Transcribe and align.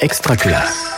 Extraculasse. 0.00 0.90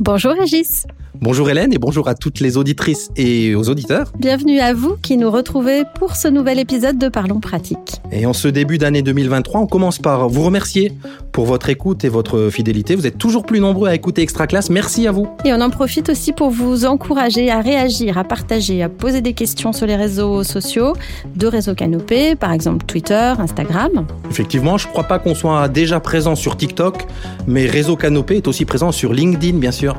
Bonjour 0.00 0.32
Régis. 0.32 0.86
Bonjour 1.20 1.50
Hélène 1.50 1.72
et 1.72 1.78
bonjour 1.78 2.06
à 2.06 2.14
toutes 2.14 2.38
les 2.38 2.56
auditrices 2.56 3.10
et 3.16 3.56
aux 3.56 3.68
auditeurs. 3.68 4.12
Bienvenue 4.20 4.60
à 4.60 4.72
vous 4.72 4.96
qui 5.02 5.16
nous 5.16 5.32
retrouvez 5.32 5.82
pour 5.98 6.14
ce 6.14 6.28
nouvel 6.28 6.60
épisode 6.60 6.96
de 6.96 7.08
Parlons 7.08 7.40
pratique. 7.40 8.00
Et 8.12 8.24
en 8.24 8.32
ce 8.32 8.46
début 8.46 8.78
d'année 8.78 9.02
2023, 9.02 9.62
on 9.62 9.66
commence 9.66 9.98
par 9.98 10.28
vous 10.28 10.44
remercier 10.44 10.92
pour 11.32 11.46
votre 11.46 11.70
écoute 11.70 12.04
et 12.04 12.08
votre 12.08 12.50
fidélité. 12.50 12.94
Vous 12.94 13.04
êtes 13.04 13.18
toujours 13.18 13.44
plus 13.44 13.58
nombreux 13.58 13.88
à 13.88 13.96
écouter 13.96 14.22
Extra 14.22 14.46
Classe. 14.46 14.70
Merci 14.70 15.08
à 15.08 15.12
vous. 15.12 15.28
Et 15.44 15.52
on 15.52 15.60
en 15.60 15.70
profite 15.70 16.08
aussi 16.08 16.32
pour 16.32 16.50
vous 16.50 16.84
encourager 16.84 17.50
à 17.50 17.60
réagir, 17.60 18.16
à 18.16 18.22
partager, 18.22 18.84
à 18.84 18.88
poser 18.88 19.20
des 19.20 19.32
questions 19.32 19.72
sur 19.72 19.86
les 19.86 19.96
réseaux 19.96 20.44
sociaux 20.44 20.92
de 21.34 21.48
Réseau 21.48 21.74
Canopé, 21.74 22.36
par 22.36 22.52
exemple 22.52 22.86
Twitter, 22.86 23.32
Instagram. 23.38 24.06
Effectivement, 24.30 24.78
je 24.78 24.86
ne 24.86 24.92
crois 24.92 25.04
pas 25.04 25.18
qu'on 25.18 25.34
soit 25.34 25.66
déjà 25.66 25.98
présent 25.98 26.36
sur 26.36 26.56
TikTok, 26.56 27.06
mais 27.48 27.66
Réseau 27.66 27.96
Canopé 27.96 28.36
est 28.36 28.46
aussi 28.46 28.64
présent 28.64 28.92
sur 28.92 29.12
LinkedIn, 29.12 29.58
bien 29.58 29.72
sûr. 29.72 29.96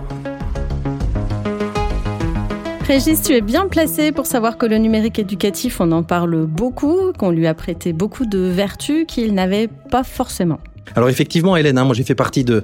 Régis, 2.90 3.22
tu 3.22 3.34
es 3.36 3.42
bien 3.42 3.68
placé 3.68 4.12
pour 4.12 4.26
savoir 4.26 4.58
que 4.58 4.66
le 4.66 4.80
numérique 4.80 5.20
éducatif, 5.20 5.80
on 5.80 5.92
en 5.92 6.02
parle 6.02 6.48
beaucoup, 6.48 7.14
qu'on 7.16 7.30
lui 7.30 7.46
a 7.46 7.54
prêté 7.54 7.94
beaucoup 7.94 8.26
de 8.26 8.40
vertus 8.40 9.06
qu'il 9.08 9.36
n'avait 9.36 9.68
pas 9.68 10.04
forcément. 10.04 10.60
Alors 10.96 11.08
effectivement, 11.08 11.56
Hélène, 11.56 11.78
hein, 11.78 11.84
moi 11.84 11.94
j'ai 11.94 12.04
fait 12.04 12.16
partie 12.16 12.44
de, 12.44 12.64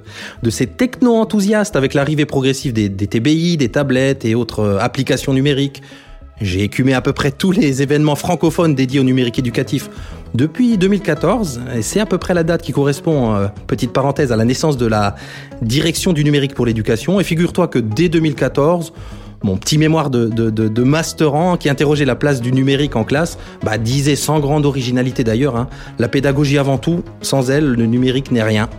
ces 0.49 0.65
techno-enthousiastes 0.65 1.75
avec 1.75 1.93
l'arrivée 1.93 2.25
progressive 2.25 2.73
des, 2.73 2.89
des, 2.89 3.05
TBI, 3.05 3.57
des 3.57 3.69
tablettes 3.69 4.25
et 4.25 4.33
autres 4.33 4.61
euh, 4.61 4.79
applications 4.79 5.31
numériques. 5.31 5.83
J'ai 6.41 6.63
écumé 6.63 6.95
à 6.95 7.01
peu 7.01 7.13
près 7.13 7.29
tous 7.29 7.51
les 7.51 7.83
événements 7.83 8.15
francophones 8.15 8.73
dédiés 8.73 8.99
au 8.99 9.03
numérique 9.03 9.37
éducatif 9.37 9.91
depuis 10.33 10.79
2014, 10.79 11.61
et 11.77 11.83
c'est 11.83 11.99
à 11.99 12.07
peu 12.07 12.17
près 12.17 12.33
la 12.33 12.43
date 12.43 12.63
qui 12.63 12.71
correspond, 12.71 13.35
euh, 13.35 13.47
petite 13.67 13.93
parenthèse, 13.93 14.31
à 14.31 14.35
la 14.35 14.43
naissance 14.43 14.75
de 14.75 14.87
la 14.87 15.17
direction 15.61 16.13
du 16.13 16.23
numérique 16.23 16.55
pour 16.55 16.65
l'éducation. 16.65 17.19
Et 17.19 17.23
figure-toi 17.23 17.67
que 17.67 17.77
dès 17.77 18.09
2014, 18.09 18.91
mon 19.45 19.57
petit 19.57 19.77
mémoire 19.77 20.09
de, 20.09 20.25
de, 20.25 20.49
de, 20.49 20.83
masterant 20.83 21.55
qui 21.55 21.69
interrogeait 21.69 22.05
la 22.05 22.15
place 22.15 22.41
du 22.41 22.51
numérique 22.51 22.95
en 22.95 23.03
classe 23.03 23.37
bah, 23.63 23.77
disait 23.77 24.15
sans 24.15 24.39
grande 24.39 24.65
originalité 24.65 25.23
d'ailleurs, 25.23 25.55
hein, 25.55 25.69
la 25.99 26.07
pédagogie 26.07 26.57
avant 26.57 26.79
tout, 26.79 27.03
sans 27.21 27.51
elle, 27.51 27.65
le 27.65 27.85
numérique 27.85 28.31
n'est 28.31 28.43
rien. 28.43 28.69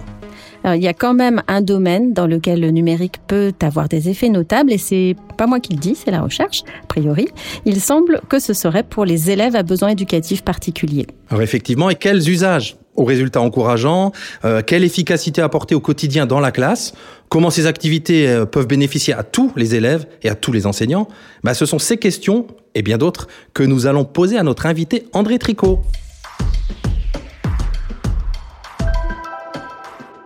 Alors, 0.65 0.75
il 0.75 0.83
y 0.83 0.89
a 0.89 0.95
quand 0.95 1.15
même 1.15 1.43
un 1.47 1.61
domaine 1.61 2.13
dans 2.13 2.27
lequel 2.27 2.61
le 2.61 2.73
numérique 2.73 3.19
peut 3.29 3.53
avoir 3.63 3.89
des 3.89 4.09
effets 4.09 4.29
notables 4.29 4.73
et 4.73 4.79
c'est 4.79 5.15
pas 5.39 5.47
moi 5.47 5.61
qui 5.61 5.75
le 5.75 5.79
dis, 5.79 5.95
c'est 5.95 6.11
la 6.11 6.21
recherche, 6.21 6.65
a 6.83 6.87
priori. 6.87 7.29
Il 7.65 7.81
semble 7.81 8.21
que 8.29 8.41
ce 8.41 8.53
serait 8.53 8.83
pour 8.83 9.05
les 9.05 9.31
élèves 9.31 9.55
à 9.55 9.63
besoins 9.63 9.91
éducatifs 9.91 10.43
particuliers. 10.43 11.07
Alors 11.31 11.43
effectivement, 11.43 11.91
et 11.91 11.95
quels 11.95 12.29
usages? 12.29 12.77
Aux 12.97 13.05
résultats 13.05 13.41
encourageants, 13.41 14.13
euh, 14.45 14.63
quelle 14.67 14.85
efficacité 14.85 15.43
apporter 15.43 15.75
au 15.75 15.81
quotidien 15.81 16.27
dans 16.27 16.41
la 16.41 16.51
classe, 16.51 16.93
comment 17.29 17.51
ces 17.51 17.67
activités 17.67 18.29
euh, 18.29 18.47
peuvent 18.47 18.67
bénéficier 18.67 19.15
à 19.15 19.23
tous 19.23 19.53
les 19.57 19.75
élèves 19.75 20.07
et 20.23 20.29
à 20.29 20.35
tous 20.35 20.53
les 20.53 20.67
enseignants, 20.67 21.09
bah, 21.45 21.55
ce 21.55 21.67
sont 21.67 21.79
ces 21.79 21.97
questions 21.97 22.47
et 22.75 22.83
bien 22.83 22.99
d'autres 22.99 23.29
que 23.55 23.63
nous 23.63 23.87
allons 23.87 24.05
poser 24.05 24.39
à 24.39 24.43
notre 24.43 24.67
invité 24.67 25.07
André 25.13 25.39
Tricot. 25.39 25.81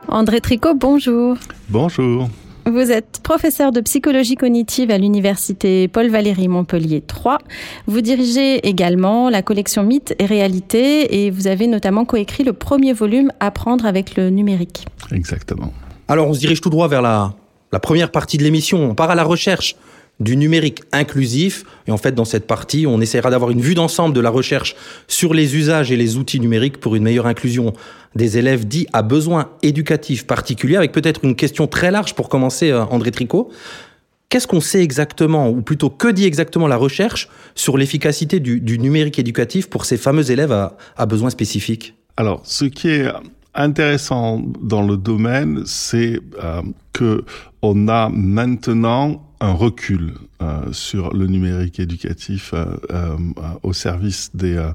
André 0.08 0.40
Tricot, 0.40 0.74
bonjour. 0.74 1.36
Bonjour. 1.68 2.28
Vous 2.66 2.92
êtes 2.92 3.20
professeur 3.22 3.72
de 3.72 3.80
psychologie 3.80 4.34
cognitive 4.34 4.90
à 4.90 4.98
l'université 4.98 5.88
Paul 5.88 6.08
Valéry 6.08 6.46
Montpellier 6.46 7.00
3. 7.00 7.38
Vous 7.86 8.00
dirigez 8.00 8.66
également 8.68 9.30
la 9.30 9.42
collection 9.42 9.82
Mythes 9.82 10.14
et 10.18 10.26
Réalité 10.26 11.24
et 11.24 11.30
vous 11.30 11.46
avez 11.46 11.66
notamment 11.66 12.04
coécrit 12.04 12.44
le 12.44 12.52
premier 12.52 12.92
volume 12.92 13.32
Apprendre 13.40 13.86
avec 13.86 14.16
le 14.16 14.30
numérique. 14.30 14.86
Exactement. 15.10 15.72
Alors 16.06 16.28
on 16.28 16.34
se 16.34 16.40
dirige 16.40 16.60
tout 16.60 16.70
droit 16.70 16.88
vers 16.88 17.02
la, 17.02 17.34
la 17.72 17.80
première 17.80 18.10
partie 18.10 18.36
de 18.36 18.42
l'émission. 18.42 18.78
On 18.90 18.94
part 18.94 19.10
à 19.10 19.14
la 19.14 19.24
recherche 19.24 19.76
du 20.20 20.36
numérique 20.36 20.82
inclusif. 20.92 21.64
Et 21.86 21.90
en 21.90 21.96
fait, 21.96 22.12
dans 22.12 22.24
cette 22.24 22.46
partie, 22.46 22.86
on 22.86 23.00
essaiera 23.00 23.30
d'avoir 23.30 23.50
une 23.50 23.60
vue 23.60 23.74
d'ensemble 23.74 24.14
de 24.14 24.20
la 24.20 24.30
recherche 24.30 24.76
sur 25.08 25.34
les 25.34 25.56
usages 25.56 25.90
et 25.90 25.96
les 25.96 26.16
outils 26.16 26.40
numériques 26.40 26.78
pour 26.78 26.94
une 26.94 27.02
meilleure 27.02 27.26
inclusion 27.26 27.72
des 28.14 28.38
élèves 28.38 28.66
dits 28.66 28.86
à 28.92 29.02
besoins 29.02 29.50
éducatifs 29.62 30.26
particuliers, 30.26 30.76
avec 30.76 30.92
peut-être 30.92 31.24
une 31.24 31.36
question 31.36 31.66
très 31.66 31.90
large 31.90 32.14
pour 32.14 32.28
commencer, 32.28 32.70
euh, 32.70 32.84
André 32.84 33.10
Tricot. 33.10 33.50
Qu'est-ce 34.28 34.46
qu'on 34.46 34.60
sait 34.60 34.82
exactement, 34.82 35.48
ou 35.48 35.60
plutôt 35.60 35.90
que 35.90 36.06
dit 36.06 36.24
exactement 36.24 36.68
la 36.68 36.76
recherche 36.76 37.28
sur 37.56 37.76
l'efficacité 37.76 38.38
du, 38.38 38.78
numérique 38.78 39.18
éducatif 39.18 39.68
pour 39.68 39.84
ces 39.84 39.96
fameux 39.96 40.30
élèves 40.30 40.52
à, 40.52 40.76
à 40.96 41.06
besoins 41.06 41.30
spécifiques? 41.30 41.94
Alors, 42.16 42.40
ce 42.44 42.64
qui 42.64 42.90
est 42.90 43.08
intéressant 43.54 44.40
dans 44.60 44.82
le 44.82 44.96
domaine, 44.96 45.62
c'est 45.66 46.20
euh, 46.42 46.62
que 46.92 47.24
on 47.62 47.88
a 47.88 48.08
maintenant 48.08 49.29
un 49.40 49.52
recul 49.52 50.14
euh, 50.42 50.72
sur 50.72 51.14
le 51.14 51.26
numérique 51.26 51.80
éducatif 51.80 52.52
euh, 52.52 52.76
euh, 52.90 53.16
au 53.62 53.72
service 53.72 54.30
des 54.34 54.56
euh, 54.56 54.72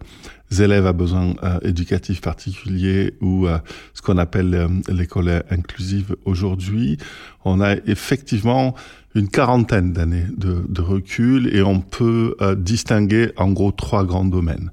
élèves 0.59 0.87
à 0.87 0.93
besoins 0.93 1.35
euh, 1.43 1.59
éducatifs 1.61 2.21
particuliers 2.21 3.13
ou 3.21 3.47
ce 3.93 4.01
qu'on 4.01 4.17
appelle 4.17 4.67
l'école 4.89 5.43
inclusive 5.49 6.15
aujourd'hui. 6.25 6.97
On 7.43 7.61
a 7.61 7.75
effectivement 7.85 8.75
une 9.13 9.29
quarantaine 9.29 9.93
d'années 9.93 10.25
de, 10.35 10.65
de, 10.67 10.81
recul 10.81 11.55
et 11.55 11.61
on 11.61 11.79
peut 11.79 12.35
distinguer 12.57 13.31
en 13.37 13.51
gros 13.51 13.71
trois 13.71 14.03
grands 14.03 14.25
domaines. 14.25 14.71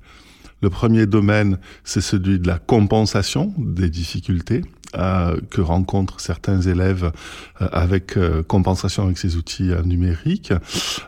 Le 0.63 0.71
premier 0.71 1.07
domaine, 1.07 1.59
c'est 1.85 2.01
celui 2.01 2.39
de 2.39 2.47
la 2.47 2.59
compensation 2.59 3.53
des 3.59 3.89
difficultés 3.89 4.63
euh, 4.63 4.82
que 4.93 5.61
rencontrent 5.61 6.21
certains 6.21 6.61
élèves 6.61 7.13
euh, 7.61 7.69
avec 7.73 8.17
euh, 8.17 8.43
compensation 8.43 9.05
avec 9.05 9.19
ces 9.19 9.37
outils 9.37 9.71
numériques. 9.85 10.53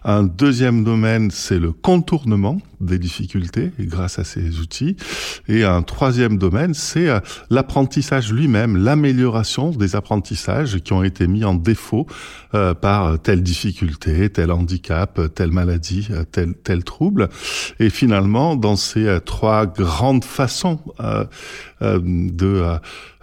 Un 0.05 0.23
deuxième 0.23 0.85
domaine, 0.85 1.31
c'est 1.31 1.59
le 1.59 1.73
contournement 1.73 2.59
des 2.81 2.99
difficultés 2.99 3.73
grâce 3.79 4.19
à 4.19 4.25
ces 4.25 4.59
outils. 4.59 4.97
Et 5.49 5.65
un 5.65 5.83
troisième 5.83 6.37
domaine, 6.37 6.75
c'est 6.75 7.09
l'apprentissage 7.49 8.31
lui-même, 8.33 8.77
l'amélioration 8.77 9.71
des 9.71 9.97
apprentissages 9.97 10.79
qui 10.81 10.93
ont 10.93 11.03
été 11.03 11.27
mis 11.27 11.45
en 11.45 11.55
défaut 11.55 12.07
par 12.53 13.19
telle 13.21 13.43
difficulté, 13.43 14.29
tel 14.29 14.53
handicap, 14.53 15.19
telle 15.35 15.51
maladie, 15.51 16.09
tel, 16.31 16.55
tel 16.63 16.85
trouble. 16.85 17.31
Et 17.81 17.89
finalement, 17.89 18.55
dans 18.55 18.77
ces 18.77 19.19
trois 19.25 19.65
grandes 19.65 20.25
façons 20.25 20.79
de 21.85 22.63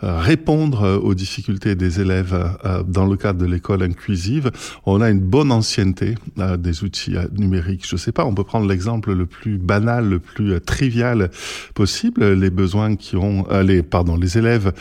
répondre 0.01 0.99
aux 1.03 1.13
difficultés 1.13 1.75
des 1.75 2.01
élèves 2.01 2.57
dans 2.88 3.05
le 3.05 3.16
cadre 3.17 3.39
de 3.39 3.45
l'école 3.45 3.83
inclusive, 3.83 4.51
on 4.85 5.01
a 5.01 5.09
une 5.09 5.19
bonne 5.19 5.51
ancienneté 5.51 6.16
des 6.57 6.83
outils 6.83 7.16
numériques. 7.38 7.88
Je 7.88 7.95
sais 7.97 8.11
pas, 8.11 8.25
on 8.25 8.33
peut 8.33 8.44
prendre 8.44 8.67
l'exemple 8.67 9.13
le 9.13 9.25
plus 9.25 9.57
banal, 9.57 10.09
le 10.09 10.19
plus 10.19 10.59
trivial 10.61 11.29
possible, 11.75 12.33
les 12.33 12.50
besoins 12.50 12.95
qui 12.95 13.16
ont, 13.16 13.45
les, 13.61 13.83
pardon, 13.83 14.16
les 14.16 14.38
élèves 14.38 14.73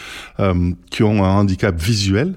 qui 0.90 1.02
ont 1.02 1.24
un 1.24 1.30
handicap 1.30 1.78
visuel. 1.80 2.34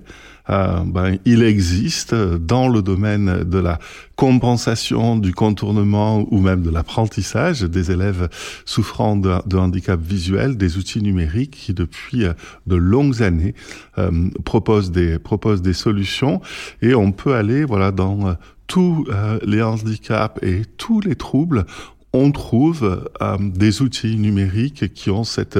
Euh, 0.49 0.81
ben, 0.85 1.17
il 1.25 1.41
existe 1.43 2.13
dans 2.13 2.67
le 2.67 2.81
domaine 2.81 3.43
de 3.43 3.57
la 3.57 3.79
compensation, 4.15 5.17
du 5.17 5.33
contournement 5.33 6.25
ou 6.31 6.39
même 6.39 6.61
de 6.61 6.69
l'apprentissage 6.69 7.61
des 7.61 7.91
élèves 7.91 8.29
souffrant 8.65 9.15
de, 9.15 9.31
de, 9.47 9.57
handicap 9.57 9.99
visuel, 9.99 10.57
des 10.57 10.77
outils 10.77 11.01
numériques 11.01 11.51
qui 11.51 11.73
depuis 11.73 12.25
euh, 12.25 12.33
de 12.67 12.75
longues 12.75 13.23
années 13.23 13.55
euh, 13.97 14.29
proposent 14.43 14.91
des 14.91 15.17
proposent 15.17 15.61
des 15.61 15.73
solutions. 15.73 16.41
Et 16.81 16.93
on 16.93 17.11
peut 17.11 17.35
aller 17.35 17.63
voilà 17.63 17.91
dans 17.91 18.35
tous 18.67 19.07
les 19.45 19.61
handicaps 19.61 20.41
et 20.41 20.61
tous 20.77 21.01
les 21.01 21.15
troubles 21.15 21.65
on 22.13 22.31
trouve 22.31 23.09
euh, 23.21 23.37
des 23.39 23.81
outils 23.81 24.15
numériques 24.17 24.93
qui 24.93 25.09
ont 25.09 25.23
cette 25.23 25.59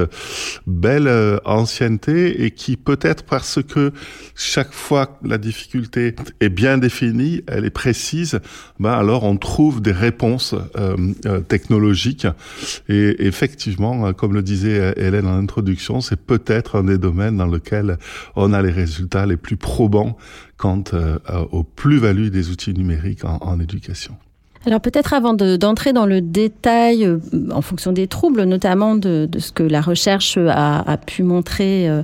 belle 0.67 1.08
euh, 1.08 1.40
ancienneté 1.46 2.46
et 2.46 2.52
qui 2.52 2.78
peut-être 2.78 3.23
parce 3.23 3.59
que 3.64 3.91
chaque 4.35 4.72
fois 4.72 5.17
la 5.23 5.40
difficulté 5.40 6.16
est 6.40 6.50
bien 6.50 6.78
définie, 6.78 7.41
elle 7.47 7.66
est 7.66 7.72
précise, 7.72 8.40
ben 8.79 8.91
alors 8.91 9.23
on 9.23 9.38
trouve 9.38 9.82
des 9.82 9.91
réponses 9.91 10.53
euh, 10.78 10.96
euh 11.26 11.40
technologiques. 11.41 12.28
Et 12.88 13.26
effectivement, 13.26 14.14
comme 14.14 14.34
le 14.34 14.44
disait 14.44 14.94
Hélène 14.97 15.28
en 15.28 15.38
introduction, 15.38 16.02
c'est 16.02 16.20
peut-être 16.20 16.78
un 16.78 16.84
des 16.84 16.97
domaines 16.97 17.38
dans 17.38 17.47
lequel 17.47 17.97
on 18.35 18.53
a 18.53 18.61
les 18.61 18.72
résultats 18.72 19.26
les 19.26 19.38
plus 19.38 19.58
probants 19.58 20.17
quant 20.58 20.84
aux 21.52 21.64
plus-values 21.64 22.29
des 22.29 22.49
outils 22.49 22.73
numériques 22.73 23.26
en, 23.26 23.38
en 23.41 23.59
éducation. 23.59 24.16
Alors 24.65 24.79
peut-être 24.79 25.13
avant 25.13 25.33
d'entrer 25.33 25.91
dans 25.91 26.05
le 26.05 26.21
détail, 26.21 27.05
euh, 27.05 27.19
en 27.51 27.61
fonction 27.61 27.91
des 27.91 28.07
troubles, 28.07 28.43
notamment 28.43 28.95
de, 28.95 29.27
de 29.29 29.39
ce 29.39 29.51
que 29.51 29.63
la 29.63 29.81
recherche 29.81 30.37
a, 30.37 30.79
a 30.89 30.97
pu 30.97 31.23
montrer 31.23 31.89
euh, 31.89 32.01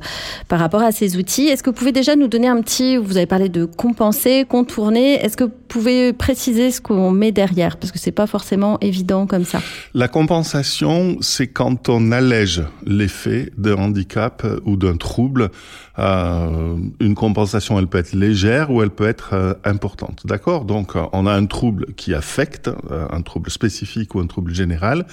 par 0.49 0.59
rapport 0.59 0.81
à 0.81 0.91
ces 0.91 1.17
outils, 1.17 1.47
est-ce 1.47 1.63
que 1.63 1.69
vous 1.69 1.75
pouvez 1.75 1.91
déjà 1.93 2.15
nous 2.15 2.27
donner 2.27 2.47
un 2.47 2.61
petit, 2.61 2.97
vous 2.97 3.17
avez 3.17 3.25
parlé 3.25 3.47
de 3.47 3.63
compenser, 3.65 4.45
contourner, 4.47 5.13
est-ce 5.23 5.37
que 5.37 5.45
pouvez 5.69 6.11
préciser 6.11 6.71
ce 6.71 6.81
qu'on 6.81 7.11
met 7.11 7.31
derrière? 7.31 7.77
Parce 7.77 7.93
que 7.93 7.99
c'est 7.99 8.11
pas 8.11 8.27
forcément 8.27 8.77
évident 8.81 9.25
comme 9.25 9.45
ça. 9.45 9.61
La 9.93 10.09
compensation, 10.09 11.17
c'est 11.21 11.47
quand 11.47 11.87
on 11.87 12.11
allège 12.11 12.63
l'effet 12.85 13.51
d'un 13.57 13.77
handicap 13.77 14.45
ou 14.65 14.75
d'un 14.75 14.97
trouble. 14.97 15.51
Euh, 15.99 16.77
une 16.99 17.13
compensation, 17.15 17.77
elle 17.77 17.87
peut 17.87 17.97
être 17.97 18.13
légère 18.13 18.71
ou 18.71 18.81
elle 18.81 18.89
peut 18.89 19.07
être 19.07 19.31
euh, 19.33 19.53
importante. 19.65 20.21
D'accord? 20.25 20.63
Donc, 20.63 20.95
euh, 20.95 21.03
on 21.11 21.25
a 21.25 21.33
un 21.33 21.45
trouble 21.45 21.93
qui 21.95 22.13
affecte, 22.13 22.69
euh, 22.69 23.05
un 23.11 23.21
trouble 23.21 23.49
spécifique 23.49 24.15
ou 24.15 24.19
un 24.19 24.27
trouble 24.27 24.53
général, 24.53 25.05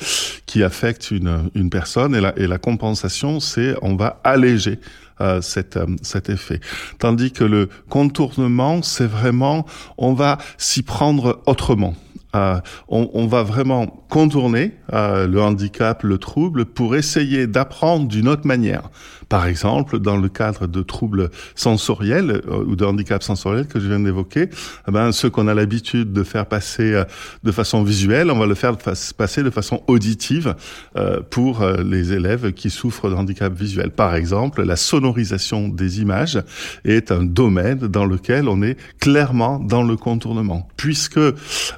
qui 0.47 0.63
affecte 0.63 1.11
une, 1.11 1.51
une 1.55 1.71
personne. 1.71 2.15
Et 2.15 2.21
la, 2.21 2.39
et 2.39 2.47
la 2.47 2.59
compensation, 2.59 3.41
c'est 3.41 3.75
on 3.83 3.97
va 3.97 4.21
alléger 4.23 4.79
euh, 5.21 5.41
cet, 5.41 5.79
cet 6.03 6.29
effet. 6.29 6.61
Tandis 6.99 7.33
que 7.33 7.45
le 7.45 7.69
contournement, 7.89 8.83
c'est 8.83 9.07
vraiment, 9.07 9.67
on 9.99 10.13
va 10.13 10.39
s'y 10.57 10.83
prendre 10.83 11.43
autrement. 11.47 11.95
Euh, 12.35 12.61
on, 12.89 13.09
on, 13.15 13.27
va 13.27 13.43
vraiment 13.43 13.87
contourner 14.11 14.75
le 14.93 15.39
handicap, 15.39 16.03
le 16.03 16.19
trouble, 16.19 16.67
pour 16.67 16.95
essayer 16.95 17.47
d'apprendre 17.47 18.09
d'une 18.09 18.29
autre 18.29 18.47
manière. 18.47 18.91
Par 19.29 19.47
exemple, 19.47 19.99
dans 19.99 20.17
le 20.17 20.29
cadre 20.29 20.69
de 20.69 20.83
troubles 20.83 21.31
sensoriels 21.57 22.43
euh, 22.49 22.65
ou 22.65 22.77
de 22.77 22.85
handicap 22.85 23.23
sensoriel 23.23 23.67
que 23.67 23.81
je 23.81 23.89
viens 23.89 23.99
d'évoquer, 23.99 24.49
eh 24.87 24.91
ben, 24.93 25.11
ceux 25.11 25.31
qu'on 25.31 25.49
a 25.49 25.55
l'habitude 25.55 26.13
de 26.13 26.23
faire 26.23 26.47
passer 26.47 26.93
euh, 26.93 27.05
de 27.43 27.51
façon 27.51 27.83
visuelle, 27.83 28.31
on 28.31 28.39
va 28.39 28.47
le 28.47 28.55
faire 28.55 28.77
passer 29.17 29.43
de 29.43 29.51
façon 29.51 29.83
auditive 29.89 30.55
euh, 30.97 31.21
pour 31.29 31.67
les 31.67 32.13
élèves 32.13 32.53
qui 32.53 32.71
souffrent 32.71 33.11
de 33.11 33.15
handicap 33.15 33.53
visuel. 33.53 33.91
Par 33.91 34.15
exemple, 34.15 34.63
la 34.63 34.77
sonorisation 34.77 35.69
des 35.69 36.01
images 36.01 36.41
est 36.85 37.11
un 37.11 37.25
domaine 37.25 37.79
dans 37.79 38.05
lequel 38.05 38.49
on 38.49 38.63
est 38.63 38.77
clairement 39.01 39.59
dans 39.59 39.83
le 39.83 39.97
contournement. 39.97 40.69
Puisque 40.77 41.21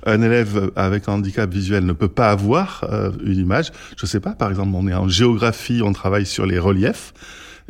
un 0.04 0.22
élève 0.22 0.70
avec 0.76 1.08
un 1.08 1.14
handicap 1.14 1.50
visuel 1.50 1.86
ne 1.86 1.92
peut 1.92 2.08
pas 2.08 2.30
avoir 2.30 2.84
une 3.24 3.38
image, 3.38 3.72
je 3.96 4.06
sais 4.06 4.20
pas, 4.20 4.32
par 4.32 4.50
exemple, 4.50 4.70
on 4.74 4.86
est 4.86 4.94
en 4.94 5.08
géographie, 5.08 5.80
on 5.82 5.92
travaille 5.92 6.26
sur 6.26 6.46
les 6.46 6.58
reliefs, 6.58 7.12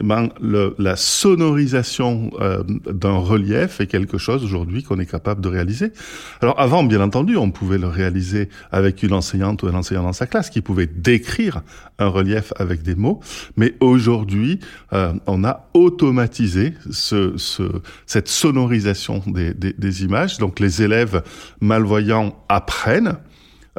eh 0.01 0.05
ben, 0.05 0.29
le, 0.41 0.75
la 0.79 0.97
sonorisation 0.97 2.31
euh, 2.41 2.63
d'un 2.65 3.17
relief 3.17 3.81
est 3.81 3.87
quelque 3.87 4.19
chose 4.19 4.45
aujourd'hui 4.45 4.83
qu'on 4.83 4.99
est 4.99 5.11
capable 5.11 5.41
de 5.41 5.49
réaliser. 5.49 5.93
Alors 6.41 6.59
avant, 6.61 6.85
bien 6.85 7.01
entendu, 7.01 7.37
on 7.37 7.51
pouvait 7.51 7.79
le 7.79 7.89
réaliser 7.89 8.49
avec 8.71 9.03
une 9.03 9.13
enseignante 9.13 9.63
ou 9.63 9.67
un 9.67 9.75
enseignant 9.75 10.05
dans 10.05 10.13
sa 10.13 10.27
classe 10.27 10.51
qui 10.51 10.61
pouvait 10.61 10.87
décrire 10.87 11.63
un 11.99 12.09
relief 12.09 12.53
avec 12.57 12.83
des 12.83 12.95
mots, 12.95 13.21
mais 13.57 13.75
aujourd'hui, 13.81 14.61
euh, 14.93 15.13
on 15.27 15.43
a 15.45 15.69
automatisé 15.75 16.75
ce, 16.91 17.37
ce, 17.37 17.65
cette 18.07 18.29
sonorisation 18.29 19.23
des, 19.27 19.53
des, 19.53 19.73
des 19.73 20.05
images. 20.05 20.39
Donc 20.39 20.61
les 20.61 20.83
élèves 20.83 21.23
malvoyants 21.61 22.37
apprennent 22.49 23.17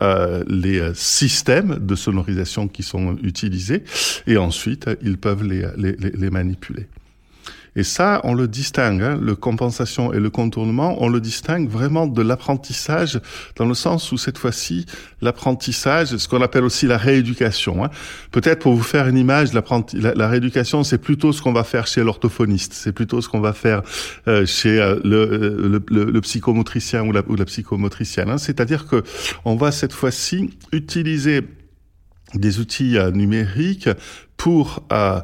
euh, 0.01 0.43
les 0.47 0.79
euh, 0.79 0.93
systèmes 0.93 1.79
de 1.79 1.95
sonorisation 1.95 2.67
qui 2.67 2.83
sont 2.83 3.17
utilisés 3.23 3.83
et 4.27 4.37
ensuite 4.37 4.89
ils 5.01 5.17
peuvent 5.17 5.43
les, 5.43 5.65
les, 5.77 5.95
les 5.95 6.29
manipuler. 6.29 6.87
Et 7.79 7.83
ça, 7.83 8.19
on 8.25 8.33
le 8.33 8.49
distingue, 8.49 9.01
hein, 9.01 9.17
le 9.21 9.35
compensation 9.35 10.11
et 10.11 10.19
le 10.19 10.29
contournement, 10.29 11.01
on 11.01 11.07
le 11.07 11.21
distingue 11.21 11.69
vraiment 11.69 12.07
de 12.07 12.21
l'apprentissage, 12.21 13.21
dans 13.55 13.65
le 13.65 13.73
sens 13.73 14.11
où 14.11 14.17
cette 14.17 14.37
fois-ci, 14.37 14.85
l'apprentissage, 15.21 16.17
ce 16.17 16.27
qu'on 16.27 16.41
appelle 16.41 16.65
aussi 16.65 16.87
la 16.87 16.97
rééducation. 16.97 17.85
Hein. 17.85 17.89
Peut-être 18.31 18.59
pour 18.59 18.73
vous 18.73 18.83
faire 18.83 19.07
une 19.07 19.17
image, 19.17 19.53
la, 19.53 19.63
la 20.13 20.27
rééducation, 20.27 20.83
c'est 20.83 20.97
plutôt 20.97 21.31
ce 21.31 21.41
qu'on 21.41 21.53
va 21.53 21.63
faire 21.63 21.87
chez 21.87 22.03
l'orthophoniste, 22.03 22.73
c'est 22.73 22.91
plutôt 22.91 23.21
ce 23.21 23.29
qu'on 23.29 23.39
va 23.39 23.53
faire 23.53 23.81
euh, 24.27 24.45
chez 24.45 24.77
euh, 24.77 24.99
le, 25.05 25.81
le, 25.89 26.21
psychomotricien 26.21 27.05
ou 27.05 27.13
la, 27.13 27.45
psychomotricienne. 27.45 28.29
Hein. 28.29 28.37
C'est-à-dire 28.37 28.87
que 28.87 29.03
on 29.45 29.55
va 29.55 29.71
cette 29.71 29.93
fois-ci 29.93 30.49
utiliser 30.73 31.45
des 32.33 32.59
outils 32.59 32.97
euh, 32.97 33.11
numériques 33.11 33.89
pour 34.37 34.83
euh, 34.91 35.19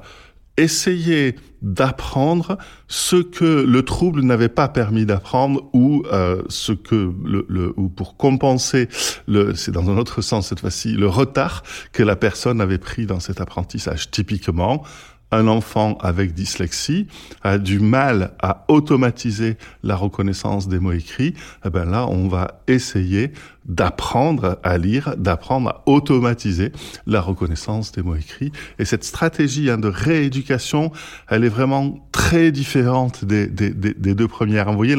essayer 0.57 1.36
d'apprendre 1.62 2.57
ce 2.88 3.16
que 3.16 3.66
le 3.68 3.81
trouble 3.84 4.22
n'avait 4.22 4.50
pas 4.50 4.68
permis 4.68 5.06
d'apprendre 5.06 5.68
ou 5.74 6.04
euh, 6.12 6.44
ce 6.48 6.72
que 6.72 7.12
le, 7.24 7.46
le, 7.50 7.74
ou 7.75 7.90
pour 7.90 8.18
compenser 8.18 8.88
le 9.28 9.56
c'est 9.56 9.72
dans 9.72 9.90
un 9.90 9.98
autre 9.98 10.22
sens 10.22 10.50
cette 10.50 10.60
fois-ci 10.60 10.94
le 10.94 11.07
retard 11.07 11.63
que 11.92 12.04
la 12.04 12.16
personne 12.16 12.62
avait 12.62 12.78
pris 12.78 13.07
dans 13.07 13.19
cet 13.19 13.42
apprentissage. 13.42 14.12
Typiquement 14.12 14.84
un 15.31 15.48
enfant 15.48 15.98
avec 16.01 16.33
dyslexie 16.33 17.07
a 17.42 17.57
du 17.57 17.80
mal 17.80 18.33
à 18.39 18.66
automatiser 18.68 19.57
la 19.83 19.95
reconnaissance 19.95 20.68
des 20.68 20.80
mots 20.80 20.92
écrits, 20.94 21.33
eh 21.66 21.69
ben 21.69 21.86
là, 21.86 22.07
on 22.07 22.27
va 22.27 22.62
essayer 22.68 23.31
d'apprendre 23.66 24.60
à 24.63 24.77
lire, 24.77 25.16
d'apprendre 25.18 25.69
à 25.69 25.83
automatiser 25.88 26.72
la 27.07 27.19
reconnaissance 27.19 27.92
des 27.92 28.04
mots 28.04 28.16
écrits. 28.16 28.51
Et 28.77 28.86
cette 28.86 29.04
stratégie 29.04 29.69
hein, 29.72 29.80
de 29.80 29.88
rééducation, 29.88 30.92
elle 31.28 31.44
est 31.44 31.50
vraiment 31.50 32.07
très 32.12 32.51
différente 32.51 33.25
des, 33.25 33.48
des, 33.48 33.71
des, 33.71 33.94
des 33.95 34.13
deux 34.13 34.28
premières. 34.28 34.69
Vous 34.69 34.78
voyez, 34.78 34.95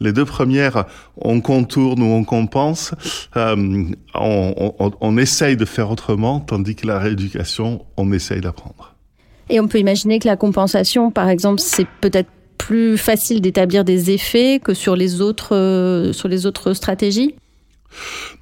les 0.00 0.12
deux 0.12 0.24
premières, 0.24 0.86
on 1.16 1.40
contourne 1.40 2.02
ou 2.02 2.06
on 2.06 2.24
compense, 2.24 2.94
euh, 3.36 3.84
on, 4.14 4.74
on, 4.78 4.90
on 5.00 5.18
essaye 5.18 5.56
de 5.56 5.66
faire 5.66 5.90
autrement, 5.90 6.40
tandis 6.40 6.76
que 6.76 6.86
la 6.86 6.98
rééducation, 6.98 7.84
on 7.98 8.10
essaye 8.12 8.40
d'apprendre. 8.40 8.87
Et 9.50 9.60
on 9.60 9.68
peut 9.68 9.78
imaginer 9.78 10.18
que 10.18 10.26
la 10.26 10.36
compensation, 10.36 11.10
par 11.10 11.28
exemple, 11.28 11.60
c'est 11.60 11.86
peut-être 12.00 12.28
plus 12.58 12.98
facile 12.98 13.40
d'établir 13.40 13.84
des 13.84 14.10
effets 14.10 14.60
que 14.62 14.74
sur 14.74 14.94
les 14.94 15.20
autres, 15.20 15.54
euh, 15.54 16.12
sur 16.12 16.28
les 16.28 16.44
autres 16.44 16.74
stratégies? 16.74 17.34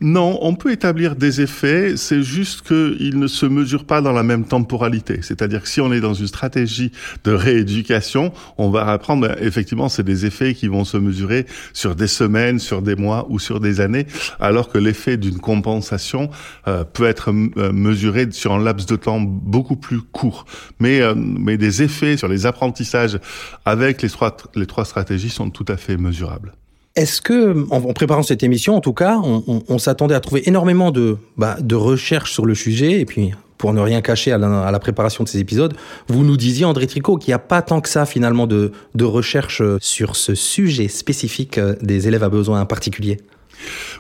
Non, 0.01 0.39
on 0.43 0.55
peut 0.55 0.73
établir 0.73 1.17
des 1.17 1.41
effets, 1.41 1.97
c'est 1.97 2.23
juste 2.23 2.63
qu'ils 2.63 3.19
ne 3.19 3.27
se 3.27 3.47
mesurent 3.47 3.85
pas 3.87 4.01
dans 4.01 4.13
la 4.13 4.23
même 4.23 4.45
temporalité. 4.45 5.21
C'est-à-dire 5.23 5.63
que 5.63 5.69
si 5.69 5.81
on 5.81 5.93
est 5.93 6.01
dans 6.01 6.15
une 6.15 6.27
stratégie 6.27 6.93
de 7.25 7.33
rééducation, 7.33 8.33
on 8.59 8.71
va 8.71 8.91
apprendre, 8.91 9.31
effectivement, 9.41 9.89
c'est 9.89 10.03
des 10.03 10.27
effets 10.27 10.55
qui 10.55 10.69
vont 10.69 10.85
se 10.85 10.97
mesurer 10.97 11.47
sur 11.73 11.95
des 11.95 12.09
semaines, 12.09 12.59
sur 12.59 12.83
des 12.83 12.95
mois 12.95 13.27
ou 13.31 13.39
sur 13.39 13.61
des 13.61 13.81
années, 13.81 14.07
alors 14.41 14.69
que 14.69 14.79
l'effet 14.79 15.17
d'une 15.17 15.39
compensation 15.39 16.31
euh, 16.69 16.85
peut 16.85 17.07
être 17.07 17.31
euh, 17.31 17.73
mesuré 17.73 18.29
sur 18.31 18.53
un 18.53 18.63
laps 18.63 18.87
de 18.87 18.97
temps 18.97 19.21
beaucoup 19.21 19.77
plus 19.77 20.03
court. 20.03 20.45
Mais, 20.79 21.01
euh, 21.01 21.15
mais 21.17 21.57
des 21.57 21.83
effets 21.83 22.17
sur 22.17 22.29
les 22.29 22.47
apprentissages 22.47 23.19
avec 23.65 24.03
les 24.03 24.11
trois, 24.11 24.37
les 24.55 24.67
trois 24.67 24.85
stratégies 24.85 25.31
sont 25.31 25.51
tout 25.51 25.67
à 25.69 25.77
fait 25.77 25.97
mesurables. 25.97 26.53
Est-ce 26.97 27.21
que, 27.21 27.67
en, 27.71 27.93
préparant 27.93 28.23
cette 28.23 28.43
émission, 28.43 28.75
en 28.75 28.81
tout 28.81 28.95
cas, 28.95 29.21
on, 29.23 29.79
s'attendait 29.79 30.15
à 30.15 30.21
trouver 30.21 30.49
énormément 30.49 30.91
de, 30.91 31.19
bah, 31.37 31.59
de 31.61 31.75
recherches 31.75 32.33
sur 32.33 32.47
le 32.47 32.55
sujet, 32.55 33.01
et 33.01 33.05
puis 33.05 33.33
pour 33.59 33.75
ne 33.75 33.81
rien 33.81 34.01
cacher 34.01 34.33
à 34.33 34.39
la, 34.39 34.79
préparation 34.79 35.23
de 35.23 35.29
ces 35.29 35.39
épisodes, 35.39 35.75
vous 36.09 36.25
nous 36.25 36.39
disiez, 36.39 36.65
André 36.65 36.87
Tricot, 36.87 37.19
qu'il 37.19 37.31
n'y 37.31 37.35
a 37.35 37.39
pas 37.39 37.61
tant 37.61 37.83
que 37.83 37.91
ça, 37.91 38.07
finalement, 38.07 38.47
de, 38.47 38.73
de 38.95 39.05
recherche 39.05 39.63
sur 39.81 40.17
ce 40.17 40.35
sujet 40.35 40.89
spécifique 40.89 41.61
des 41.83 42.09
élèves 42.09 42.25
à 42.25 42.31
besoins 42.31 42.65
particuliers? 42.65 43.19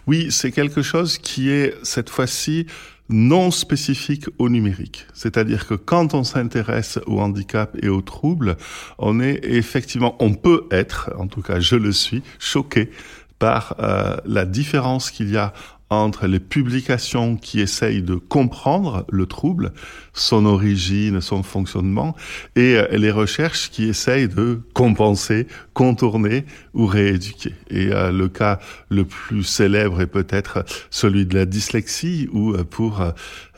Oui, 0.06 0.28
c'est 0.30 0.50
quelque 0.50 0.82
chose 0.82 1.18
qui 1.18 1.50
est, 1.50 1.74
cette 1.82 2.10
fois-ci, 2.10 2.66
non 3.08 3.50
spécifique 3.50 4.26
au 4.38 4.48
numérique. 4.48 5.06
C'est-à-dire 5.14 5.66
que 5.66 5.74
quand 5.74 6.14
on 6.14 6.24
s'intéresse 6.24 6.98
au 7.06 7.20
handicap 7.20 7.76
et 7.82 7.88
aux 7.88 8.02
troubles, 8.02 8.56
on 8.98 9.20
est 9.20 9.40
effectivement, 9.44 10.16
on 10.18 10.34
peut 10.34 10.66
être, 10.70 11.10
en 11.18 11.26
tout 11.26 11.42
cas 11.42 11.60
je 11.60 11.76
le 11.76 11.92
suis, 11.92 12.22
choqué 12.38 12.90
par 13.38 13.76
euh, 13.80 14.16
la 14.24 14.44
différence 14.44 15.10
qu'il 15.10 15.30
y 15.30 15.36
a 15.36 15.52
entre 15.88 16.26
les 16.26 16.40
publications 16.40 17.36
qui 17.36 17.60
essayent 17.60 18.02
de 18.02 18.16
comprendre 18.16 19.04
le 19.08 19.26
trouble, 19.26 19.72
son 20.16 20.46
origine, 20.46 21.20
son 21.20 21.42
fonctionnement, 21.42 22.16
et 22.56 22.76
euh, 22.76 22.88
les 22.92 23.10
recherches 23.10 23.70
qui 23.70 23.84
essayent 23.84 24.28
de 24.28 24.60
compenser, 24.74 25.46
contourner 25.76 26.46
ou 26.72 26.86
rééduquer. 26.86 27.52
Et 27.68 27.92
euh, 27.92 28.10
le 28.10 28.28
cas 28.28 28.58
le 28.88 29.04
plus 29.04 29.44
célèbre 29.44 30.00
est 30.00 30.06
peut-être 30.06 30.64
celui 30.90 31.26
de 31.26 31.34
la 31.34 31.44
dyslexie, 31.44 32.30
où 32.32 32.52
euh, 32.52 32.64
pour 32.64 33.02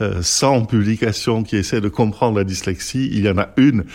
euh, 0.01 0.21
100 0.21 0.65
publications 0.65 1.43
qui 1.43 1.55
essaient 1.55 1.79
de 1.79 1.87
comprendre 1.87 2.37
la 2.37 2.43
dyslexie, 2.43 3.09
il 3.13 3.25
y 3.25 3.29
en 3.29 3.37
a 3.37 3.49
une 3.55 3.85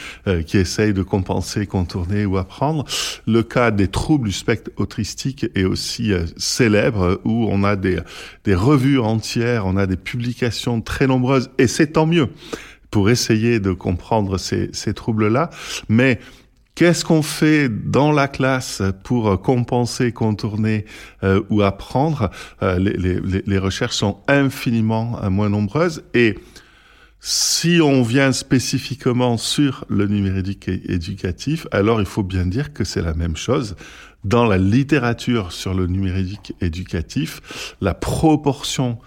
qui 0.46 0.58
essaye 0.58 0.94
de 0.94 1.02
compenser, 1.02 1.66
contourner 1.66 2.24
ou 2.24 2.38
apprendre. 2.38 2.84
Le 3.26 3.42
cas 3.42 3.70
des 3.70 3.88
troubles 3.88 4.28
du 4.28 4.32
spectre 4.32 4.70
autistique 4.76 5.46
est 5.54 5.64
aussi 5.64 6.12
célèbre, 6.36 7.20
où 7.24 7.46
on 7.50 7.62
a 7.64 7.76
des 7.76 7.98
des 8.44 8.54
revues 8.54 9.00
entières, 9.00 9.66
on 9.66 9.76
a 9.76 9.86
des 9.86 9.96
publications 9.96 10.80
très 10.80 11.06
nombreuses, 11.06 11.50
et 11.58 11.66
c'est 11.66 11.88
tant 11.88 12.06
mieux 12.06 12.28
pour 12.94 13.10
essayer 13.10 13.58
de 13.58 13.72
comprendre 13.72 14.38
ces, 14.38 14.70
ces 14.72 14.94
troubles-là. 14.94 15.50
Mais 15.88 16.20
qu'est-ce 16.76 17.04
qu'on 17.04 17.22
fait 17.22 17.68
dans 17.68 18.12
la 18.12 18.28
classe 18.28 18.82
pour 19.02 19.42
compenser, 19.42 20.12
contourner 20.12 20.84
euh, 21.24 21.42
ou 21.50 21.62
apprendre? 21.62 22.30
Euh, 22.62 22.78
les, 22.78 22.92
les, 22.92 23.42
les, 23.44 23.58
recherches 23.58 23.96
sont 23.96 24.18
infiniment 24.28 25.18
euh, 25.24 25.28
moins 25.28 25.48
nombreuses 25.48 26.04
et 26.14 26.38
Si 27.18 27.80
on 27.82 28.04
vient 28.04 28.30
spécifiquement 28.30 29.38
sur 29.38 29.84
le 29.88 30.06
numérique 30.06 30.68
éducatif, 30.68 31.66
alors 31.72 32.00
il 32.00 32.06
faut 32.06 32.22
bien 32.22 32.46
dire 32.46 32.72
que 32.72 32.84
c'est 32.84 33.02
la 33.02 33.14
même 33.14 33.36
chose. 33.36 33.74
Dans 34.22 34.44
la 34.44 34.58
littérature 34.58 35.50
sur 35.50 35.74
le 35.74 35.88
numérique 35.88 36.52
éducatif, 36.60 37.74
la 37.80 37.94
proportion 37.94 38.98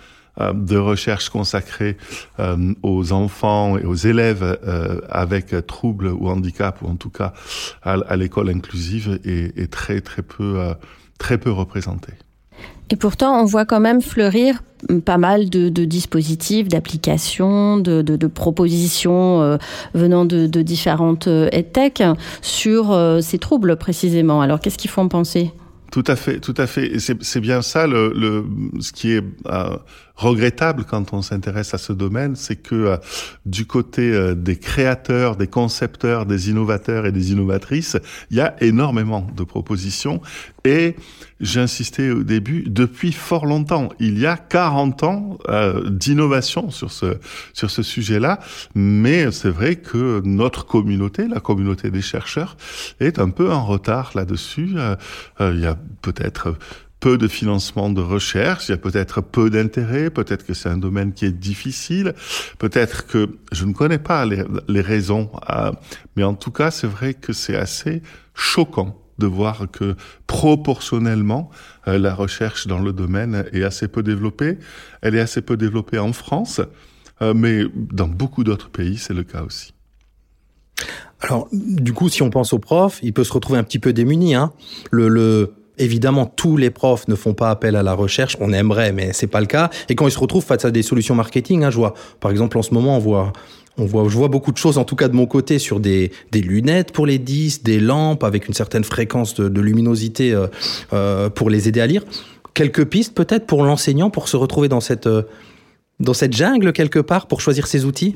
de 0.54 0.78
recherche 0.78 1.30
consacrée 1.30 1.98
euh, 2.40 2.74
aux 2.84 3.12
enfants 3.12 3.78
et 3.78 3.86
aux 3.86 3.96
élèves 3.96 4.44
euh, 4.44 5.02
avec 5.10 5.56
troubles 5.68 6.08
ou 6.08 6.30
handicap, 6.30 6.82
ou 6.82 6.88
en 6.88 6.96
tout 6.96 7.10
cas 7.10 7.34
à, 7.84 8.16
l'école 8.16 8.50
inclusive, 8.50 9.20
est, 9.24 9.58
est, 9.58 9.72
très 9.72 10.02
très 10.02 10.22
peu 10.22 10.74
très 11.18 11.38
peu 11.38 11.52
représentée. 11.52 12.14
Et 12.90 12.96
pourtant, 12.96 13.42
on 13.42 13.46
voit 13.46 13.66
quand 13.66 13.80
même 13.80 14.02
fleurir 14.02 14.62
pas 15.04 15.18
mal 15.18 15.50
de, 15.50 15.70
dispositifs, 15.86 16.68
d'applications, 16.68 17.78
de, 17.78 18.28
propositions 18.28 19.42
euh, 19.42 19.58
venant 19.94 20.26
de, 20.26 20.62
différentes 20.62 21.28
euh, 21.28 21.50
EdTech 21.52 22.04
sur 22.42 22.92
euh, 22.92 23.22
ces 23.22 23.40
troubles 23.40 23.76
précisément. 23.78 24.42
Alors, 24.42 24.60
qu'est-ce 24.60 24.78
qu'il 24.78 24.90
faut 24.90 25.02
en 25.02 25.08
penser? 25.08 25.52
Tout 25.92 26.04
à 26.08 26.16
fait, 26.16 26.40
tout 26.40 26.54
à 26.58 26.68
fait. 26.68 26.88
Et 26.88 27.00
c'est 27.00 27.40
bien 27.40 27.62
ça 27.62 27.88
le, 27.88 28.14
le, 28.16 28.46
ce 28.82 28.92
qui 28.92 29.14
est 29.14 29.24
regrettable 30.18 30.84
quand 30.84 31.14
on 31.14 31.22
s'intéresse 31.22 31.74
à 31.74 31.78
ce 31.78 31.94
domaine, 31.94 32.36
c'est 32.36 32.56
que 32.56 32.76
euh, 32.76 32.98
du 33.46 33.66
côté 33.66 34.12
euh, 34.12 34.34
des 34.34 34.58
créateurs, 34.58 35.36
des 35.36 35.48
concepteurs, 35.48 36.26
des 36.26 36.50
innovateurs 36.50 37.06
et 37.06 37.12
des 37.12 37.32
innovatrices, 37.32 37.98
il 38.32 38.38
y 38.38 38.42
a 38.42 38.56
énormément 38.62 39.28
de 39.36 39.44
propositions. 39.44 40.22
Et 40.66 40.96
j'insistais 41.40 42.10
au 42.10 42.24
début, 42.24 42.64
depuis 42.68 43.12
fort 43.14 43.46
longtemps, 43.46 43.90
il 44.00 44.20
y 44.20 44.26
a 44.26 44.36
40 44.36 45.04
ans 45.04 45.38
euh, 45.48 45.88
d'innovation 45.90 46.72
sur 46.72 46.92
ce 46.92 47.20
sur 47.54 47.70
ce 47.70 47.84
sujet-là. 47.84 48.40
Mais 48.76 49.32
c'est 49.32 49.50
vrai 49.50 49.76
que 49.76 50.22
notre 50.26 50.66
communauté, 50.66 51.28
la 51.28 51.40
communauté 51.40 51.92
des 51.92 52.02
chercheurs, 52.02 52.58
est 53.00 53.20
un 53.20 53.30
peu 53.30 53.52
en 53.52 53.64
retard 53.64 54.12
là-dessus. 54.16 54.76
il 55.40 55.60
y 55.60 55.66
a 55.68 55.78
peut-être 56.02 56.58
peu 57.00 57.18
de 57.18 57.28
financement 57.28 57.90
de 57.90 58.02
recherche, 58.02 58.70
il 58.70 58.72
y 58.72 58.74
a 58.74 58.78
peut-être 58.78 59.22
peu 59.22 59.50
d'intérêt, 59.50 60.10
peut-être 60.10 60.46
que 60.46 60.54
c'est 60.54 60.70
un 60.70 60.78
domaine 60.78 61.14
qui 61.14 61.26
est 61.26 61.32
difficile, 61.32 62.14
peut-être 62.58 63.06
que 63.06 63.38
je 63.52 63.66
ne 63.66 63.74
connais 63.74 64.00
pas 64.00 64.26
les, 64.26 64.82
raisons, 64.82 65.30
euh, 65.50 65.72
mais 66.16 66.24
en 66.24 66.34
tout 66.34 66.52
cas, 66.52 66.72
c'est 66.72 66.88
vrai 66.88 67.14
que 67.14 67.34
c'est 67.34 67.56
assez 67.56 68.02
choquant 68.34 69.00
de 69.20 69.28
voir 69.28 69.66
que 69.72 69.96
proportionnellement, 70.28 71.50
euh, 71.88 71.98
la 71.98 72.14
recherche 72.14 72.68
dans 72.68 72.80
le 72.80 72.94
domaine 72.94 73.46
est 73.52 73.64
assez 73.64 73.88
peu 73.88 74.04
développée. 74.04 74.60
Elle 75.02 75.16
est 75.16 75.20
assez 75.20 75.42
peu 75.42 75.58
développée 75.58 75.98
en 75.98 76.14
France, 76.14 76.62
euh, 77.22 77.34
mais 77.34 77.64
dans 77.76 78.08
beaucoup 78.08 78.44
d'autres 78.44 78.70
pays, 78.70 78.98
c'est 78.98 79.14
le 79.14 79.24
cas 79.24 79.44
aussi. 79.44 79.74
Alors, 81.20 81.48
du 81.52 81.94
coup, 81.94 82.10
si 82.10 82.22
on 82.22 82.30
pense 82.30 82.54
aux 82.54 82.60
profs, 82.60 83.00
il 83.02 83.12
peut 83.12 83.24
se 83.24 83.34
retrouver 83.34 83.58
un 83.58 83.64
petit 83.64 83.80
peu 83.80 83.92
démuni. 83.92 84.36
Hein. 84.36 84.54
Le, 84.92 85.08
le, 85.08 85.54
Évidemment, 85.80 86.26
tous 86.26 86.58
les 86.58 86.72
profs 86.72 87.08
ne 87.08 87.16
font 87.16 87.34
pas 87.34 87.52
appel 87.52 87.76
à 87.76 87.84
la 87.84 87.94
recherche. 87.94 88.36
On 88.40 88.52
aimerait, 88.52 88.92
mais 88.92 89.14
c'est 89.14 89.28
pas 89.28 89.40
le 89.40 89.46
cas. 89.46 89.70
Et 89.90 89.96
quand 89.96 90.08
ils 90.08 90.12
se 90.12 90.20
retrouvent 90.20 90.44
face 90.44 90.66
à 90.66 90.72
des 90.72 90.82
solutions 90.82 91.14
marketing, 91.14 91.64
hein, 91.64 91.70
je 91.70 91.78
vois, 91.78 91.94
par 92.20 92.32
exemple, 92.32 92.58
en 92.58 92.64
ce 92.64 92.74
moment, 92.74 92.98
on 92.98 93.00
voit, 93.00 93.34
on 93.78 93.86
voit, 93.86 94.10
je 94.10 94.18
vois 94.18 94.28
beaucoup 94.28 94.52
de 94.52 94.58
choses, 94.58 94.78
en 94.78 94.84
tout 94.84 94.96
cas 94.96 95.08
de 95.08 95.16
mon 95.16 95.28
côté, 95.28 95.60
sur 95.60 95.80
des, 95.80 96.12
lunettes 96.34 96.92
pour 96.92 97.06
les 97.06 97.20
10, 97.20 97.64
des 97.64 97.80
lampes 97.80 98.24
avec 98.24 98.48
une 98.48 98.54
certaine 98.54 98.84
fréquence 98.84 99.36
de, 99.36 99.62
luminosité 99.62 100.34
euh, 100.34 100.48
euh, 100.94 101.30
pour 101.30 101.50
les 101.50 101.68
aider 101.68 101.82
à 101.82 101.88
lire. 101.88 102.04
Quelques 102.54 102.86
pistes 102.86 103.14
peut-être 103.14 103.46
pour 103.46 103.64
l'enseignant 103.64 104.10
pour 104.10 104.30
se 104.30 104.38
retrouver 104.38 104.68
dans 104.68 104.82
cette, 104.82 105.06
euh, 105.06 105.24
dans 106.00 106.14
cette 106.14 106.36
jungle 106.36 106.74
quelque 106.74 107.00
part 107.00 107.28
pour 107.28 107.40
choisir 107.42 107.68
ses 107.68 107.86
outils? 107.86 108.16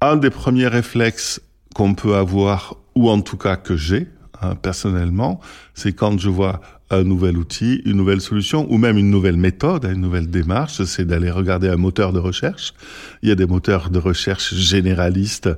Un 0.00 0.16
des 0.16 0.30
premiers 0.30 0.68
réflexes 0.68 1.40
qu'on 1.74 1.94
peut 1.94 2.14
avoir, 2.14 2.76
ou 2.94 3.10
en 3.10 3.20
tout 3.20 3.36
cas 3.36 3.56
que 3.56 3.76
j'ai, 3.76 4.06
hein, 4.40 4.54
personnellement, 4.54 5.40
c'est 5.74 5.92
quand 5.92 6.18
je 6.18 6.30
vois 6.30 6.60
un 6.90 7.02
nouvel 7.02 7.36
outil, 7.36 7.82
une 7.84 7.96
nouvelle 7.96 8.20
solution 8.20 8.66
ou 8.70 8.78
même 8.78 8.96
une 8.96 9.10
nouvelle 9.10 9.36
méthode, 9.36 9.84
une 9.84 10.00
nouvelle 10.00 10.28
démarche, 10.30 10.84
c'est 10.84 11.04
d'aller 11.04 11.30
regarder 11.30 11.68
un 11.68 11.76
moteur 11.76 12.12
de 12.12 12.20
recherche. 12.20 12.74
Il 13.22 13.28
y 13.28 13.32
a 13.32 13.34
des 13.34 13.46
moteurs 13.46 13.90
de 13.90 13.98
recherche 13.98 14.54
généralistes 14.54 15.48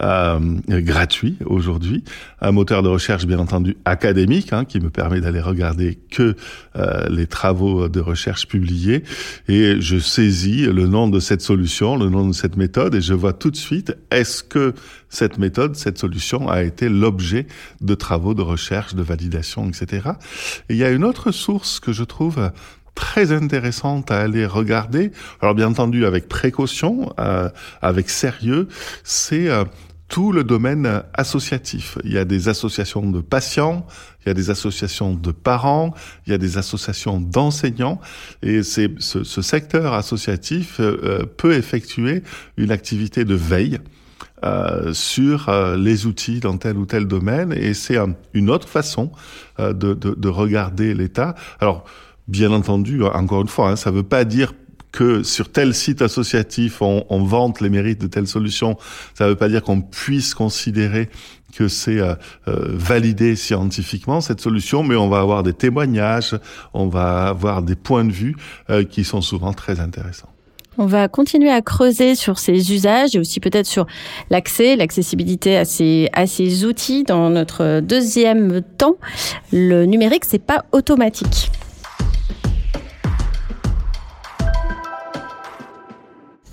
euh, 0.00 0.38
gratuits 0.68 1.36
aujourd'hui. 1.44 2.02
Un 2.40 2.50
moteur 2.50 2.82
de 2.82 2.88
recherche 2.88 3.26
bien 3.26 3.38
entendu 3.38 3.76
académique 3.84 4.52
hein, 4.52 4.64
qui 4.64 4.80
me 4.80 4.90
permet 4.90 5.20
d'aller 5.20 5.40
regarder 5.40 5.98
que 6.10 6.34
euh, 6.74 7.08
les 7.08 7.28
travaux 7.28 7.88
de 7.88 8.00
recherche 8.00 8.48
publiés 8.48 9.04
et 9.46 9.80
je 9.80 9.98
saisis 9.98 10.66
le 10.66 10.88
nom 10.88 11.06
de 11.06 11.20
cette 11.20 11.42
solution, 11.42 11.96
le 11.96 12.08
nom 12.08 12.26
de 12.26 12.32
cette 12.32 12.56
méthode 12.56 12.96
et 12.96 13.00
je 13.00 13.14
vois 13.14 13.32
tout 13.32 13.50
de 13.50 13.56
suite 13.56 13.96
est-ce 14.10 14.42
que 14.42 14.74
cette 15.12 15.38
méthode, 15.38 15.76
cette 15.76 15.98
solution 15.98 16.48
a 16.48 16.62
été 16.62 16.88
l'objet 16.88 17.46
de 17.80 17.94
travaux 17.94 18.34
de 18.34 18.42
recherche, 18.42 18.94
de 18.94 19.02
validation, 19.02 19.68
etc 19.68 20.12
il 20.68 20.76
y 20.76 20.84
a 20.84 20.90
une 20.90 21.04
autre 21.04 21.30
source 21.32 21.80
que 21.80 21.92
je 21.92 22.04
trouve 22.04 22.50
très 22.94 23.32
intéressante 23.32 24.10
à 24.10 24.20
aller 24.20 24.44
regarder. 24.46 25.12
Alors 25.40 25.54
bien 25.54 25.68
entendu 25.68 26.04
avec 26.04 26.28
précaution, 26.28 27.12
euh, 27.18 27.48
avec 27.80 28.10
sérieux, 28.10 28.68
c'est 29.02 29.48
euh, 29.48 29.64
tout 30.08 30.30
le 30.30 30.44
domaine 30.44 31.02
associatif. 31.14 31.96
Il 32.04 32.12
y 32.12 32.18
a 32.18 32.26
des 32.26 32.48
associations 32.48 33.08
de 33.10 33.20
patients, 33.22 33.86
il 34.24 34.28
y 34.28 34.30
a 34.30 34.34
des 34.34 34.50
associations 34.50 35.14
de 35.14 35.30
parents, 35.30 35.94
il 36.26 36.32
y 36.32 36.34
a 36.34 36.38
des 36.38 36.58
associations 36.58 37.18
d'enseignants, 37.18 37.98
et 38.42 38.62
c'est 38.62 38.90
ce, 38.98 39.24
secteur 39.42 39.94
associatif 39.94 40.80
euh, 40.80 41.24
peut 41.24 41.54
effectuer 41.54 42.22
une 42.58 42.70
activité 42.70 43.24
de 43.24 43.34
veille 43.34 43.78
euh, 44.44 44.92
sur 44.92 45.48
euh, 45.48 45.76
les 45.76 46.06
outils 46.06 46.40
dans 46.40 46.56
tel 46.56 46.76
ou 46.76 46.84
tel 46.84 47.06
domaine 47.06 47.52
et 47.52 47.74
c'est 47.74 47.96
une 48.34 48.50
autre 48.50 48.68
façon 48.68 49.12
euh, 49.60 49.72
de, 49.72 49.94
de, 49.94 50.14
de, 50.14 50.28
regarder 50.28 50.94
l'État. 50.94 51.36
Alors, 51.60 51.84
bien 52.26 52.50
entendu, 52.50 53.04
encore 53.04 53.42
une 53.42 53.48
fois, 53.48 53.70
hein, 53.70 53.76
ça 53.76 53.92
ne 53.92 53.96
veut 53.96 54.02
pas 54.02 54.24
dire 54.24 54.52
que 54.90 55.22
sur 55.22 55.52
tel 55.52 55.74
site 55.74 56.02
associatif, 56.02 56.82
on, 56.82 57.06
on, 57.08 57.22
vante 57.22 57.60
les 57.60 57.70
mérites 57.70 58.00
de 58.00 58.08
telle 58.08 58.26
solution. 58.26 58.76
Ça 59.14 59.26
ne 59.26 59.30
veut 59.30 59.36
pas 59.36 59.48
dire 59.48 59.62
qu'on 59.62 59.80
puisse 59.80 60.34
considérer 60.34 61.08
que 61.54 61.68
c'est 61.68 62.00
validé 62.44 63.36
scientifiquement 63.36 64.20
cette 64.20 64.40
solution, 64.40 64.82
mais 64.82 64.96
on 64.96 65.08
va 65.08 65.20
avoir 65.20 65.42
des 65.42 65.52
témoignages, 65.52 66.34
on 66.74 66.88
va 66.88 67.28
avoir 67.28 67.62
des 67.62 67.76
points 67.76 68.04
de 68.04 68.12
vue 68.12 68.36
qui 68.90 69.04
sont 69.04 69.20
souvent 69.20 69.52
très 69.52 69.78
intéressants. 69.78 70.32
On 70.78 70.86
va 70.86 71.08
continuer 71.08 71.50
à 71.50 71.60
creuser 71.60 72.14
sur 72.14 72.38
ces 72.38 72.72
usages 72.72 73.14
et 73.14 73.18
aussi 73.18 73.40
peut-être 73.40 73.66
sur 73.66 73.86
l'accès, 74.30 74.74
l'accessibilité 74.74 75.56
à 75.56 75.64
ces, 75.64 76.08
à 76.14 76.26
ces 76.26 76.64
outils 76.64 77.04
dans 77.04 77.28
notre 77.28 77.80
deuxième 77.80 78.62
temps. 78.78 78.96
Le 79.52 79.84
numérique, 79.84 80.24
c'est 80.24 80.38
pas 80.38 80.64
automatique. 80.72 81.50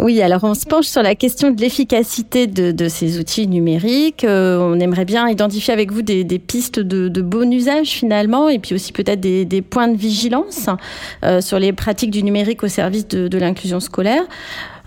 Oui, 0.01 0.21
alors 0.21 0.45
on 0.45 0.53
se 0.53 0.65
penche 0.65 0.85
sur 0.85 1.03
la 1.03 1.13
question 1.13 1.51
de 1.51 1.59
l'efficacité 1.59 2.47
de, 2.47 2.87
ces 2.87 3.19
outils 3.19 3.47
numériques. 3.47 4.23
Euh, 4.23 4.57
on 4.57 4.79
aimerait 4.79 5.03
bien 5.03 5.27
identifier 5.27 5.73
avec 5.73 5.91
vous 5.91 6.01
des, 6.01 6.23
pistes 6.39 6.79
de, 6.79 7.21
bon 7.21 7.51
usage 7.51 7.87
finalement, 7.89 8.47
et 8.47 8.59
puis 8.59 8.73
aussi 8.73 8.93
peut-être 8.93 9.19
des, 9.19 9.61
points 9.61 9.89
de 9.89 9.97
vigilance 9.97 10.69
euh, 11.23 11.41
sur 11.41 11.59
les 11.59 11.73
pratiques 11.73 12.11
du 12.11 12.23
numérique 12.23 12.63
au 12.63 12.69
service 12.69 13.09
de, 13.09 13.37
l'inclusion 13.37 13.81
scolaire. 13.81 14.23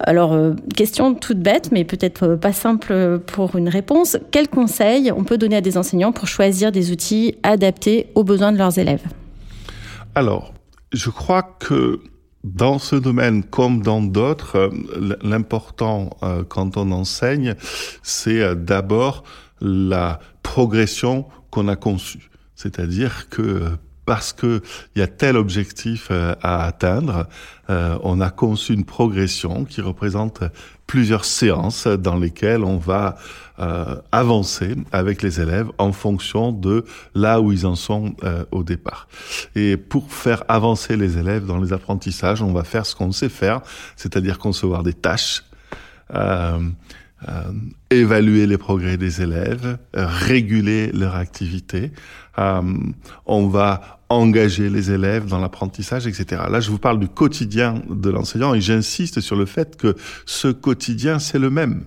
Alors, 0.00 0.32
euh, 0.32 0.54
question 0.74 1.14
toute 1.14 1.38
bête, 1.38 1.72
mais 1.72 1.84
peut-être 1.84 2.34
pas 2.36 2.54
simple 2.54 3.20
pour 3.26 3.54
une 3.56 3.68
réponse. 3.68 4.16
Quels 4.30 4.48
conseils 4.48 5.12
on 5.12 5.24
peut 5.24 5.36
donner 5.36 5.56
à 5.56 5.60
des 5.60 5.76
enseignants 5.76 6.12
pour 6.12 6.26
choisir 6.26 6.72
des 6.72 6.90
outils 6.90 7.36
adaptés 7.42 8.08
aux 8.14 8.24
besoins 8.24 8.50
de 8.50 8.56
leurs 8.56 8.78
élèves? 8.78 9.04
Alors, 10.14 10.54
je 10.92 11.10
crois 11.10 11.42
que 11.42 12.00
dans 12.44 12.78
ce 12.78 12.96
domaine 12.96 13.44
comme 13.44 13.82
dans 13.82 14.02
d'autres, 14.02 14.56
euh, 14.56 15.16
l'important 15.22 16.10
euh, 16.22 16.42
quand 16.44 16.76
on 16.76 16.90
enseigne, 16.90 17.54
c'est 18.02 18.40
euh, 18.40 18.54
d'abord 18.54 19.22
la 19.60 20.18
progression 20.42 21.26
qu'on 21.50 21.68
a 21.68 21.76
conçue. 21.76 22.30
C'est-à-dire 22.54 23.28
que 23.28 23.70
parce 24.04 24.32
que 24.32 24.62
il 24.94 25.00
y 25.00 25.02
a 25.02 25.06
tel 25.06 25.36
objectif 25.36 26.10
à 26.10 26.64
atteindre, 26.64 27.28
on 27.68 28.20
a 28.20 28.30
conçu 28.30 28.74
une 28.74 28.84
progression 28.84 29.64
qui 29.64 29.80
représente 29.80 30.42
plusieurs 30.86 31.24
séances 31.24 31.86
dans 31.86 32.16
lesquelles 32.16 32.64
on 32.64 32.76
va 32.76 33.16
euh, 33.58 33.96
avancer 34.12 34.74
avec 34.92 35.22
les 35.22 35.40
élèves 35.40 35.68
en 35.78 35.92
fonction 35.92 36.52
de 36.52 36.84
là 37.14 37.40
où 37.40 37.52
ils 37.52 37.64
en 37.64 37.76
sont 37.76 38.14
euh, 38.24 38.44
au 38.50 38.62
départ. 38.62 39.08
Et 39.54 39.76
pour 39.76 40.12
faire 40.12 40.42
avancer 40.48 40.96
les 40.96 41.16
élèves 41.16 41.46
dans 41.46 41.58
les 41.58 41.72
apprentissages, 41.72 42.42
on 42.42 42.52
va 42.52 42.64
faire 42.64 42.84
ce 42.84 42.94
qu'on 42.94 43.12
sait 43.12 43.28
faire, 43.28 43.60
c'est-à-dire 43.96 44.38
concevoir 44.38 44.82
des 44.82 44.94
tâches. 44.94 45.44
Euh, 46.14 46.58
euh, 47.28 47.52
évaluer 47.90 48.46
les 48.46 48.58
progrès 48.58 48.96
des 48.96 49.22
élèves, 49.22 49.78
réguler 49.94 50.90
leur 50.92 51.16
activité. 51.16 51.92
Euh, 52.38 52.62
on 53.26 53.48
va 53.48 54.00
engager 54.08 54.68
les 54.68 54.90
élèves 54.90 55.26
dans 55.26 55.38
l'apprentissage, 55.38 56.06
etc. 56.06 56.42
Là, 56.50 56.60
je 56.60 56.70
vous 56.70 56.78
parle 56.78 56.98
du 56.98 57.08
quotidien 57.08 57.82
de 57.88 58.10
l'enseignant 58.10 58.54
et 58.54 58.60
j'insiste 58.60 59.20
sur 59.20 59.36
le 59.36 59.46
fait 59.46 59.76
que 59.76 59.96
ce 60.26 60.48
quotidien, 60.48 61.18
c'est 61.18 61.38
le 61.38 61.50
même 61.50 61.84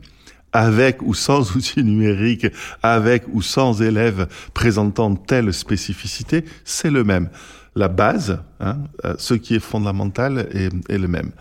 avec 0.56 1.02
ou 1.02 1.14
sans 1.14 1.56
outils 1.58 1.84
numériques, 1.84 2.48
avec 2.82 3.24
ou 3.34 3.42
sans 3.42 3.82
élèves 3.82 4.28
présentant 4.54 5.14
telle 5.14 5.54
spécificité, 5.54 6.46
c'est 6.64 6.90
le 6.90 7.04
même. 7.04 7.30
La 7.76 7.90
base, 7.90 8.40
hein, 8.62 8.78
euh, 9.04 9.16
ce 9.18 9.34
qui 9.34 9.56
est 9.56 9.60
fondamental, 9.60 10.48
est, 10.54 10.98
le 10.98 11.08
même. 11.10 11.32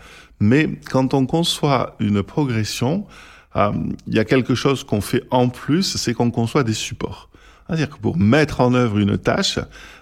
Mais 0.41 0.69
quand 0.91 1.13
on 1.13 1.25
conçoit 1.25 1.95
une 2.01 2.23
progression, 2.23 3.05
euh, 3.07 3.34
il 3.55 4.13
y 4.13 4.19
a 4.19 4.25
quelque 4.25 4.55
chose 4.55 4.83
qu'on 4.83 5.01
fait 5.01 5.23
en 5.31 5.49
plus, 5.49 5.95
c'est 5.97 6.13
qu'on 6.13 6.31
conçoit 6.31 6.63
des 6.63 6.73
supports. 6.73 7.29
C'est-à-dire 7.67 7.89
que 7.89 7.97
pour 7.97 8.17
mettre 8.17 8.61
en 8.61 8.73
œuvre 8.75 8.99
une 8.99 9.17
tâche, 9.17 9.59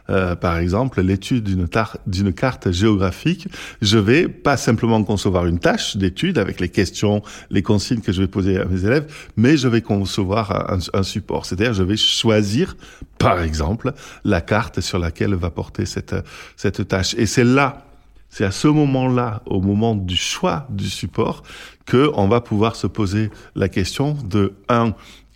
euh, 0.09 0.35
par 0.35 0.57
exemple 0.57 1.01
l'étude 1.01 1.45
d'une, 1.45 1.67
d'une 2.07 2.33
carte 2.33 2.71
géographique, 2.71 3.47
je 3.81 3.97
vais 3.97 4.27
pas 4.27 4.57
simplement 4.57 5.01
concevoir 5.03 5.45
une 5.45 5.59
tâche 5.59 5.95
d'étude 5.95 6.37
avec 6.37 6.59
les 6.59 6.67
questions, 6.67 7.21
les 7.51 7.61
consignes 7.61 8.01
que 8.01 8.11
je 8.11 8.21
vais 8.21 8.27
poser 8.27 8.59
à 8.59 8.65
mes 8.65 8.83
élèves, 8.83 9.07
mais 9.37 9.55
je 9.55 9.69
vais 9.69 9.81
concevoir 9.81 10.73
un, 10.73 10.79
un 10.93 11.03
support. 11.03 11.45
C'est-à-dire 11.45 11.73
je 11.73 11.83
vais 11.83 11.95
choisir, 11.95 12.75
par 13.17 13.41
exemple, 13.41 13.93
la 14.25 14.41
carte 14.41 14.81
sur 14.81 14.99
laquelle 14.99 15.33
va 15.33 15.49
porter 15.49 15.85
cette, 15.85 16.15
cette 16.57 16.85
tâche. 16.89 17.15
Et 17.17 17.25
c'est 17.25 17.45
là 17.45 17.85
c'est 18.33 18.45
à 18.45 18.51
ce 18.51 18.67
moment-là, 18.67 19.43
au 19.45 19.61
moment 19.61 19.93
du 19.93 20.15
choix 20.15 20.65
du 20.71 20.89
support, 20.89 21.43
que 21.85 22.11
on 22.15 22.27
va 22.27 22.41
pouvoir 22.41 22.75
se 22.75 22.87
poser 22.87 23.29
la 23.55 23.69
question 23.69 24.17
de 24.25 24.53
un, 24.69 24.93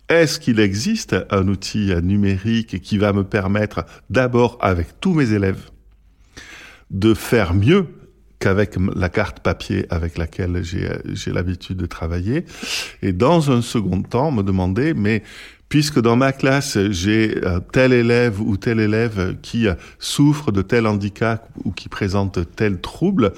est-ce 0.08 0.40
qu'il 0.40 0.60
existe 0.60 1.16
un 1.30 1.48
outil 1.48 1.92
numérique 2.02 2.80
qui 2.80 2.98
va 2.98 3.12
me 3.12 3.24
permettre 3.24 3.84
d'abord 4.10 4.58
avec 4.60 5.00
tous 5.00 5.12
mes 5.12 5.32
élèves 5.32 5.70
de 6.90 7.12
faire 7.14 7.54
mieux 7.54 7.86
qu'avec 8.38 8.76
la 8.94 9.08
carte 9.08 9.40
papier 9.40 9.86
avec 9.90 10.16
laquelle 10.16 10.62
j'ai 10.62 11.32
l'habitude 11.32 11.76
de 11.76 11.86
travailler 11.86 12.44
et 13.02 13.12
dans 13.12 13.50
un 13.50 13.62
second 13.62 14.02
temps 14.02 14.30
me 14.30 14.42
demander 14.42 14.94
mais 14.94 15.22
puisque 15.68 16.00
dans 16.00 16.16
ma 16.16 16.32
classe, 16.32 16.78
j'ai 16.90 17.44
euh, 17.44 17.60
tel 17.72 17.92
élève 17.92 18.40
ou 18.40 18.56
tel 18.56 18.80
élève 18.80 19.36
qui 19.42 19.66
souffre 19.98 20.50
de 20.50 20.62
tel 20.62 20.86
handicap 20.86 21.48
ou 21.64 21.72
qui 21.72 21.88
présente 21.88 22.38
tel 22.56 22.80
trouble, 22.80 23.32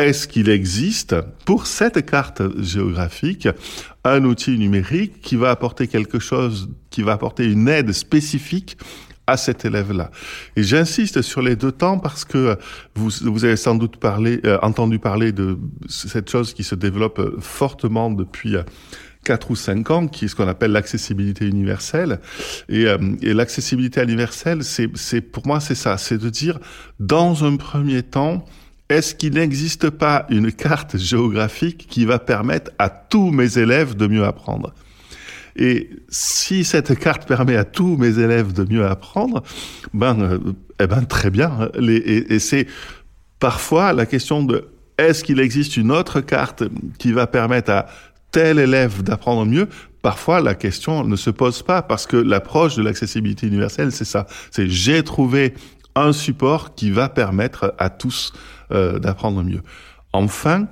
est-ce 0.00 0.26
qu'il 0.28 0.48
existe 0.48 1.16
pour 1.44 1.66
cette 1.66 2.04
carte 2.06 2.42
géographique 2.60 3.48
un 4.04 4.24
outil 4.24 4.58
numérique 4.58 5.20
qui 5.20 5.36
va 5.36 5.50
apporter 5.50 5.88
quelque 5.88 6.18
chose, 6.18 6.70
qui 6.90 7.02
va 7.02 7.12
apporter 7.12 7.44
une 7.44 7.68
aide 7.68 7.92
spécifique 7.92 8.76
à 9.26 9.36
cet 9.36 9.64
élève-là? 9.64 10.10
Et 10.56 10.62
j'insiste 10.62 11.22
sur 11.22 11.42
les 11.42 11.56
deux 11.56 11.72
temps 11.72 11.98
parce 11.98 12.24
que 12.24 12.56
vous, 12.94 13.10
vous 13.22 13.44
avez 13.44 13.56
sans 13.56 13.74
doute 13.74 13.96
parlé, 13.98 14.40
euh, 14.44 14.58
entendu 14.62 14.98
parler 14.98 15.32
de 15.32 15.58
cette 15.88 16.30
chose 16.30 16.54
qui 16.54 16.64
se 16.64 16.74
développe 16.74 17.40
fortement 17.40 18.10
depuis 18.10 18.56
quatre 19.24 19.50
ou 19.50 19.56
cinq 19.56 19.90
ans, 19.90 20.06
qui 20.06 20.24
est 20.24 20.28
ce 20.28 20.34
qu'on 20.34 20.48
appelle 20.48 20.72
l'accessibilité 20.72 21.46
universelle. 21.46 22.20
Et, 22.68 22.86
euh, 22.86 22.98
et 23.22 23.34
l'accessibilité 23.34 24.02
universelle, 24.02 24.62
c'est 24.64 25.20
pour 25.20 25.46
moi, 25.46 25.60
c'est 25.60 25.74
ça, 25.74 25.98
c'est 25.98 26.18
de 26.18 26.30
dire, 26.30 26.58
dans 26.98 27.44
un 27.44 27.56
premier 27.56 28.02
temps, 28.02 28.46
est-ce 28.90 29.14
qu'il 29.14 29.34
n'existe 29.34 29.88
pas 29.88 30.26
une 30.28 30.52
carte 30.52 30.98
géographique 30.98 31.86
qui 31.88 32.04
va 32.04 32.18
permettre 32.18 32.72
à 32.78 32.90
tous 32.90 33.30
mes 33.30 33.56
élèves 33.56 33.96
de 33.96 34.06
mieux 34.06 34.24
apprendre? 34.24 34.74
Et 35.56 35.90
si 36.08 36.64
cette 36.64 36.98
carte 36.98 37.26
permet 37.26 37.56
à 37.56 37.64
tous 37.64 37.96
mes 37.96 38.18
élèves 38.18 38.52
de 38.52 38.64
mieux 38.70 38.84
apprendre, 38.84 39.42
ben, 39.94 40.20
euh, 40.20 40.38
eh 40.80 40.86
ben 40.86 41.02
très 41.04 41.30
bien. 41.30 41.70
Et, 41.80 42.34
et 42.34 42.38
c'est 42.38 42.66
parfois 43.38 43.92
la 43.92 44.06
question 44.06 44.42
de 44.42 44.68
est-ce 44.98 45.24
qu'il 45.24 45.40
existe 45.40 45.76
une 45.76 45.92
autre 45.92 46.20
carte 46.20 46.64
qui 46.98 47.12
va 47.12 47.26
permettre 47.26 47.70
à 47.70 47.86
tel 48.32 48.58
élève 48.58 49.02
d'apprendre 49.02 49.44
mieux, 49.46 49.68
parfois 50.02 50.40
la 50.40 50.54
question 50.54 51.04
ne 51.04 51.16
se 51.16 51.30
pose 51.30 51.62
pas 51.62 51.82
parce 51.82 52.06
que 52.06 52.16
l'approche 52.16 52.76
de 52.76 52.82
l'accessibilité 52.82 53.46
universelle, 53.46 53.92
c'est 53.92 54.04
ça. 54.04 54.26
C'est 54.50 54.68
j'ai 54.68 55.02
trouvé 55.02 55.54
un 55.94 56.12
support 56.12 56.74
qui 56.74 56.90
va 56.90 57.08
permettre 57.08 57.74
à 57.78 57.90
tous 57.90 58.32
euh, 58.72 58.98
d'apprendre 58.98 59.42
mieux. 59.42 59.62
Enfin, 60.12 60.66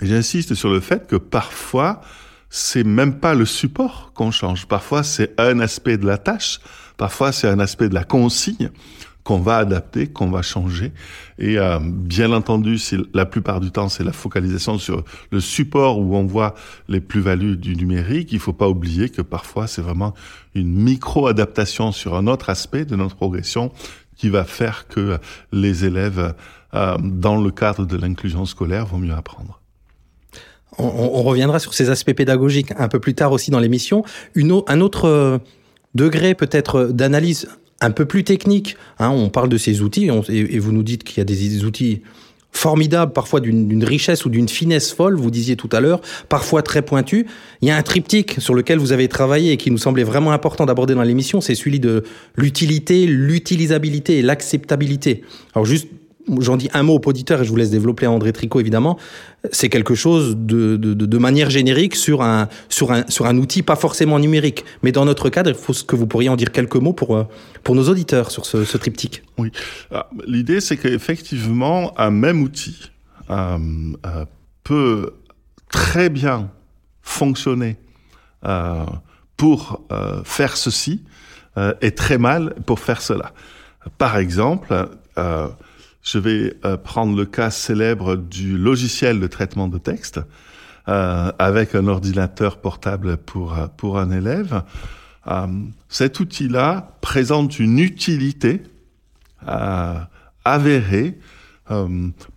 j'insiste 0.00 0.54
sur 0.54 0.70
le 0.70 0.80
fait 0.80 1.06
que 1.06 1.16
parfois, 1.16 2.00
c'est 2.50 2.84
même 2.84 3.18
pas 3.18 3.34
le 3.34 3.44
support 3.44 4.12
qu'on 4.14 4.30
change. 4.30 4.66
Parfois, 4.66 5.02
c'est 5.02 5.38
un 5.40 5.60
aspect 5.60 5.98
de 5.98 6.06
la 6.06 6.18
tâche. 6.18 6.60
Parfois, 6.96 7.32
c'est 7.32 7.48
un 7.48 7.60
aspect 7.60 7.88
de 7.88 7.94
la 7.94 8.04
consigne 8.04 8.70
qu'on 9.26 9.40
va 9.40 9.56
adapter, 9.56 10.06
qu'on 10.06 10.30
va 10.30 10.40
changer. 10.40 10.92
Et 11.40 11.58
euh, 11.58 11.80
bien 11.82 12.30
entendu, 12.32 12.78
la 13.12 13.26
plupart 13.26 13.58
du 13.58 13.72
temps, 13.72 13.88
c'est 13.88 14.04
la 14.04 14.12
focalisation 14.12 14.78
sur 14.78 15.02
le 15.32 15.40
support 15.40 15.98
où 15.98 16.14
on 16.14 16.24
voit 16.24 16.54
les 16.86 17.00
plus-values 17.00 17.56
du 17.56 17.74
numérique. 17.74 18.30
Il 18.30 18.38
faut 18.38 18.52
pas 18.52 18.68
oublier 18.68 19.08
que 19.08 19.22
parfois, 19.22 19.66
c'est 19.66 19.82
vraiment 19.82 20.14
une 20.54 20.72
micro-adaptation 20.72 21.90
sur 21.90 22.14
un 22.14 22.28
autre 22.28 22.50
aspect 22.50 22.84
de 22.84 22.94
notre 22.94 23.16
progression 23.16 23.72
qui 24.16 24.28
va 24.28 24.44
faire 24.44 24.86
que 24.86 25.18
les 25.50 25.84
élèves, 25.84 26.34
euh, 26.76 26.96
dans 27.00 27.40
le 27.40 27.50
cadre 27.50 27.86
de 27.86 27.96
l'inclusion 27.96 28.44
scolaire, 28.44 28.86
vont 28.86 28.98
mieux 28.98 29.14
apprendre. 29.14 29.60
On, 30.78 31.22
reviendra 31.22 31.58
sur 31.58 31.72
ces 31.72 31.88
aspects 31.88 32.12
pédagogiques 32.12 32.70
un 32.76 32.88
peu 32.88 33.00
plus 33.00 33.14
tard 33.14 33.32
aussi 33.32 33.50
dans 33.50 33.60
l'émission. 33.60 34.04
un 34.36 34.80
autre 34.82 35.06
euh, 35.06 35.38
degré 35.94 36.34
peut-être 36.34 36.88
d'analyse 36.92 37.48
un 37.80 37.90
peu 37.90 38.04
plus 38.04 38.24
technique. 38.24 38.76
Hein, 38.98 39.08
on 39.08 39.30
parle 39.30 39.48
de 39.48 39.56
ces 39.56 39.80
outils 39.80 40.10
et, 40.28 40.58
vous 40.58 40.72
nous 40.72 40.82
dites 40.82 41.02
qu'il 41.02 41.18
y 41.18 41.20
a 41.22 41.24
des, 41.24 41.64
outils 41.64 42.02
formidables, 42.52 43.12
parfois 43.12 43.40
d'une 43.40 43.84
richesse 43.84 44.24
ou 44.24 44.28
d'une 44.28 44.48
finesse 44.48 44.92
folle, 44.92 45.14
vous 45.16 45.30
disiez 45.30 45.56
tout 45.56 45.68
à 45.72 45.80
l'heure, 45.80 46.00
parfois 46.28 46.62
très 46.62 46.82
pointus. 46.82 47.24
Il 47.62 47.68
y 47.68 47.70
a 47.70 47.76
un 47.76 47.82
triptyque 47.82 48.36
sur 48.38 48.54
lequel 48.54 48.78
vous 48.78 48.92
avez 48.92 49.08
travaillé 49.08 49.52
et 49.52 49.56
qui 49.56 49.70
nous 49.70 49.78
semblait 49.78 50.04
vraiment 50.04 50.32
important 50.32 50.66
d'aborder 50.66 50.94
dans 50.94 51.02
l'émission, 51.02 51.40
c'est 51.40 51.54
celui 51.54 51.80
de 51.80 52.04
l'utilité, 52.36 53.06
l'utilisabilité 53.06 54.18
et 54.18 54.22
l'acceptabilité. 54.22 55.22
Alors 55.54 55.66
juste 55.66 55.88
j'en 56.40 56.56
dis 56.56 56.68
un 56.74 56.82
mot 56.82 56.94
au 56.94 57.08
auditeur 57.08 57.40
et 57.40 57.44
je 57.44 57.50
vous 57.50 57.56
laisse 57.56 57.70
développer 57.70 58.06
André 58.06 58.32
Tricot 58.32 58.60
évidemment, 58.60 58.98
c'est 59.52 59.68
quelque 59.68 59.94
chose 59.94 60.36
de, 60.36 60.76
de, 60.76 61.18
manière 61.18 61.50
générique 61.50 61.94
sur 61.94 62.22
un, 62.22 62.48
sur, 62.68 62.92
un, 62.92 63.04
sur 63.08 63.26
un 63.26 63.36
outil 63.36 63.62
pas 63.62 63.76
forcément 63.76 64.18
numérique. 64.18 64.64
Mais 64.82 64.92
dans 64.92 65.04
notre 65.04 65.28
cadre, 65.28 65.50
il 65.50 65.56
faut 65.56 65.72
que 65.86 65.96
vous 65.96 66.06
pourriez 66.06 66.28
en 66.28 66.36
dire 66.36 66.52
quelques 66.52 66.76
mots 66.76 66.92
pour, 66.92 67.16
euh, 67.16 67.24
pour 67.62 67.74
nos 67.74 67.88
auditeurs 67.88 68.30
sur 68.30 68.46
ce, 68.46 68.76
triptyque. 68.76 69.22
Oui, 69.38 69.52
ah, 69.92 70.08
l'idée 70.26 70.60
c'est 70.60 70.76
qu'effectivement, 70.76 71.98
un 71.98 72.10
même 72.10 72.42
outil 72.42 72.90
euh, 73.30 73.58
euh, 74.06 74.24
peut 74.64 75.14
très 75.70 76.08
bien 76.08 76.50
fonctionner 77.02 77.76
pour 79.36 79.84
faire 80.24 80.56
ceci 80.56 81.02
et 81.80 81.90
très 81.90 82.16
mal 82.16 82.54
pour 82.64 82.78
faire 82.78 83.02
cela. 83.02 83.32
Par 83.98 84.18
exemple, 84.18 84.88
je 86.06 86.18
vais 86.18 86.54
euh, 86.64 86.76
prendre 86.76 87.16
le 87.16 87.26
cas 87.26 87.50
célèbre 87.50 88.14
du 88.16 88.56
logiciel 88.56 89.18
de 89.18 89.26
traitement 89.26 89.66
de 89.66 89.76
texte 89.76 90.20
euh, 90.88 91.32
avec 91.38 91.74
un 91.74 91.88
ordinateur 91.88 92.58
portable 92.58 93.16
pour, 93.16 93.58
euh, 93.58 93.66
pour 93.76 93.98
un 93.98 94.12
élève. 94.12 94.62
Euh, 95.26 95.46
cet 95.88 96.20
outil-là 96.20 96.96
présente 97.00 97.58
une 97.58 97.80
utilité 97.80 98.62
euh, 99.48 99.98
avérée 100.44 101.18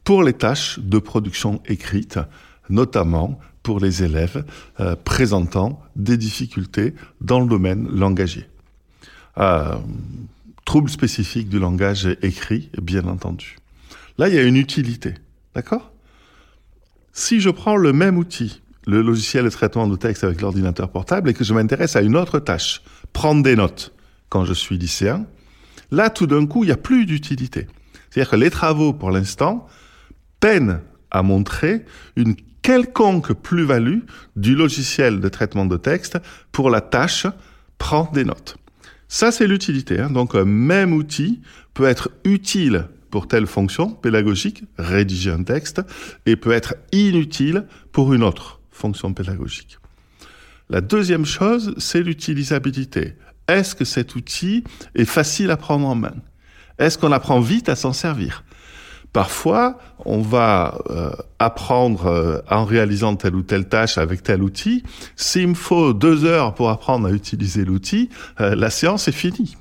pour 0.04 0.24
les 0.24 0.34
tâches 0.34 0.80
de 0.80 0.98
production 0.98 1.62
écrite, 1.68 2.18
notamment 2.68 3.40
pour 3.62 3.80
les 3.80 4.02
élèves 4.02 4.44
présentant 5.04 5.84
des 5.96 6.18
difficultés 6.18 6.96
dans 7.22 7.40
le 7.40 7.46
domaine 7.46 7.88
langagier 7.92 8.48
troubles 10.70 10.92
spécifiques 10.92 11.50
du 11.50 11.58
langage 11.58 12.08
écrit, 12.22 12.70
bien 12.80 13.08
entendu. 13.08 13.59
Là, 14.20 14.28
il 14.28 14.36
y 14.36 14.38
a 14.38 14.44
une 14.44 14.58
utilité. 14.58 15.14
D'accord? 15.56 15.94
Si 17.14 17.40
je 17.40 17.50
prends 17.50 17.78
le 17.78 17.94
même 17.94 18.18
outil, 18.18 18.62
le 18.86 19.02
logiciel 19.02 19.46
de 19.46 19.50
traitement 19.50 19.88
de 19.88 19.96
texte 19.96 20.26
avec 20.26 20.42
l'ordinateur 20.42 20.92
portable, 20.92 21.30
et 21.30 21.34
que 21.34 21.46
je 21.46 21.54
m'intéresse 21.54 21.96
à 21.96 22.02
une 22.02 22.18
autre 22.18 22.40
tâche, 22.40 22.82
prendre 23.14 23.42
des 23.42 23.56
notes 23.56 23.94
quand 24.28 24.44
je 24.44 24.54
suis 24.54 24.78
lycéen, 24.78 25.26
là, 25.92 26.10
tout 26.10 26.28
d'un 26.28 26.46
coup, 26.46 26.66
il 26.66 26.68
n'y 26.68 26.74
a 26.74 26.78
plus 26.78 27.06
d'utilité. 27.06 27.68
C'est-à-dire 28.10 28.32
que 28.32 28.36
les 28.36 28.50
travaux, 28.50 28.92
pour 28.92 29.10
l'instant, 29.10 29.66
peinent 30.42 30.82
à 31.12 31.24
montrer 31.24 31.86
une 32.18 32.36
quelconque 32.62 33.32
plus-value 33.32 34.00
du 34.36 34.54
logiciel 34.54 35.22
de 35.22 35.30
traitement 35.30 35.66
de 35.66 35.78
texte 35.78 36.18
pour 36.52 36.70
la 36.70 36.82
tâche 36.82 37.26
prendre 37.78 38.12
des 38.12 38.26
notes. 38.26 38.58
Ça, 39.08 39.32
c'est 39.32 39.48
l'utilité. 39.48 39.98
Hein. 39.98 40.10
Donc, 40.10 40.36
un 40.36 40.44
même 40.44 40.92
outil 40.92 41.42
peut 41.74 41.86
être 41.86 42.12
utile 42.26 42.90
pour 43.10 43.28
telle 43.28 43.48
fonction 43.48 43.90
pédagogique, 43.90 44.64
rédiger 44.78 45.32
un 45.32 45.44
texte, 45.44 45.82
et 46.26 46.36
peut 46.36 46.52
être 46.52 46.76
inutile 46.92 47.66
pour 47.92 48.14
une 48.14 48.24
autre 48.24 48.60
fonction 48.72 49.14
pédagogique. 49.14 49.80
La 50.70 50.82
deuxième 50.82 51.26
chose, 51.26 51.74
c'est 51.78 52.04
l'utilisabilité. 52.04 53.16
Est-ce 53.48 53.76
que 53.76 53.86
cet 53.86 54.16
outil 54.16 54.64
est 54.94 55.06
facile 55.06 55.50
à 55.50 55.58
prendre 55.58 55.88
en 55.88 55.96
main? 55.96 56.16
Est-ce 56.78 56.98
qu'on 56.98 57.12
apprend 57.12 57.40
vite 57.40 57.70
à 57.70 57.76
s'en 57.76 57.94
servir? 57.94 58.44
Parfois, 59.12 59.80
on 60.06 60.22
va 60.22 60.80
euh, 60.92 61.12
apprendre 61.40 62.06
euh, 62.06 62.38
en 62.50 62.64
réalisant 62.64 63.16
telle 63.16 63.36
ou 63.36 63.42
telle 63.42 63.68
tâche 63.68 63.98
avec 63.98 64.22
tel 64.22 64.44
outil. 64.44 64.84
S'il 65.16 65.48
me 65.48 65.54
faut 65.56 65.94
deux 65.94 66.26
heures 66.26 66.54
pour 66.54 66.70
apprendre 66.70 67.08
à 67.08 67.12
utiliser 67.12 67.66
l'outil, 67.66 68.10
euh, 68.40 68.54
la 68.54 68.70
séance 68.70 69.08
est 69.08 69.14
finie. 69.14 69.58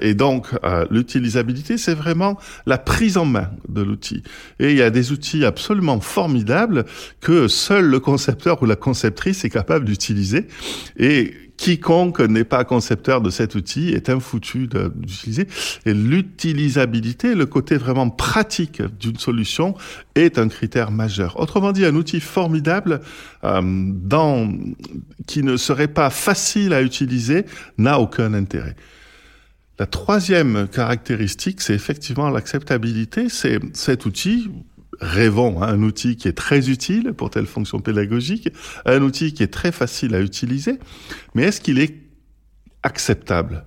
et 0.00 0.14
donc, 0.14 0.48
l'utilisabilité, 0.90 1.76
c'est 1.76 1.94
vraiment 1.94 2.38
la 2.64 2.78
prise 2.78 3.18
en 3.18 3.26
main 3.26 3.50
de 3.68 3.82
l'outil. 3.82 4.22
Et 4.58 4.70
il 4.70 4.76
y 4.76 4.82
a 4.82 4.88
des 4.88 5.12
outils 5.12 5.44
absolument 5.44 6.00
formidables 6.00 6.86
que 7.20 7.46
seul 7.46 7.84
le 7.84 8.00
concepteur 8.00 8.62
ou 8.62 8.66
la 8.66 8.76
conceptrice 8.76 9.44
est 9.44 9.50
capable 9.50 9.84
d'utiliser. 9.84 10.48
Et 10.96 11.43
quiconque 11.56 12.20
n'est 12.20 12.44
pas 12.44 12.64
concepteur 12.64 13.20
de 13.20 13.30
cet 13.30 13.54
outil 13.54 13.90
est 13.90 14.10
un 14.10 14.20
foutu 14.20 14.68
d'utiliser. 14.68 15.46
Et 15.86 15.94
l'utilisabilité, 15.94 17.34
le 17.34 17.46
côté 17.46 17.76
vraiment 17.76 18.10
pratique 18.10 18.82
d'une 18.82 19.18
solution 19.18 19.74
est 20.14 20.38
un 20.38 20.48
critère 20.48 20.90
majeur. 20.90 21.38
Autrement 21.40 21.72
dit, 21.72 21.84
un 21.84 21.94
outil 21.94 22.20
formidable 22.20 23.00
euh, 23.44 23.60
dans, 23.64 24.52
qui 25.26 25.42
ne 25.42 25.56
serait 25.56 25.88
pas 25.88 26.10
facile 26.10 26.72
à 26.72 26.82
utiliser 26.82 27.44
n'a 27.78 28.00
aucun 28.00 28.34
intérêt. 28.34 28.76
La 29.78 29.86
troisième 29.86 30.68
caractéristique, 30.68 31.60
c'est 31.60 31.74
effectivement 31.74 32.30
l'acceptabilité. 32.30 33.28
C'est 33.28 33.58
cet 33.72 34.06
outil, 34.06 34.48
rêvons, 35.00 35.62
hein, 35.62 35.68
un 35.68 35.82
outil 35.82 36.16
qui 36.16 36.28
est 36.28 36.32
très 36.32 36.70
utile 36.70 37.12
pour 37.12 37.30
telle 37.30 37.46
fonction 37.46 37.80
pédagogique, 37.80 38.48
un 38.86 39.02
outil 39.02 39.32
qui 39.32 39.42
est 39.42 39.52
très 39.52 39.72
facile 39.72 40.14
à 40.14 40.20
utiliser, 40.20 40.78
mais 41.34 41.42
est-ce 41.44 41.60
qu'il 41.60 41.78
est 41.78 41.94
acceptable 42.82 43.64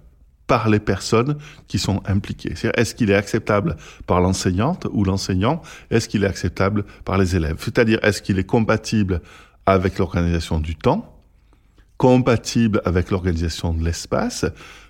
par 0.47 0.69
les 0.69 0.79
personnes 0.79 1.37
qui 1.67 1.77
sont 1.77 2.01
impliquées? 2.05 2.53
Est-ce 2.75 2.95
qu'il 2.95 3.11
est 3.11 3.15
acceptable 3.15 3.75
par 4.05 4.21
l'enseignante 4.21 4.87
ou 4.91 5.03
l'enseignant? 5.03 5.61
Est-ce 5.91 6.07
qu'il 6.07 6.23
est 6.23 6.27
acceptable 6.27 6.85
par 7.03 7.17
les 7.17 7.35
élèves? 7.35 7.57
C'est-à-dire, 7.59 7.99
est-ce 8.03 8.21
qu'il 8.21 8.39
est 8.39 8.45
compatible 8.45 9.21
avec 9.65 9.97
l'organisation 9.99 10.59
du 10.59 10.75
temps, 10.75 11.21
compatible 11.97 12.81
avec 12.85 13.11
l'organisation 13.11 13.73
de 13.73 13.83
l'espace, 13.83 14.45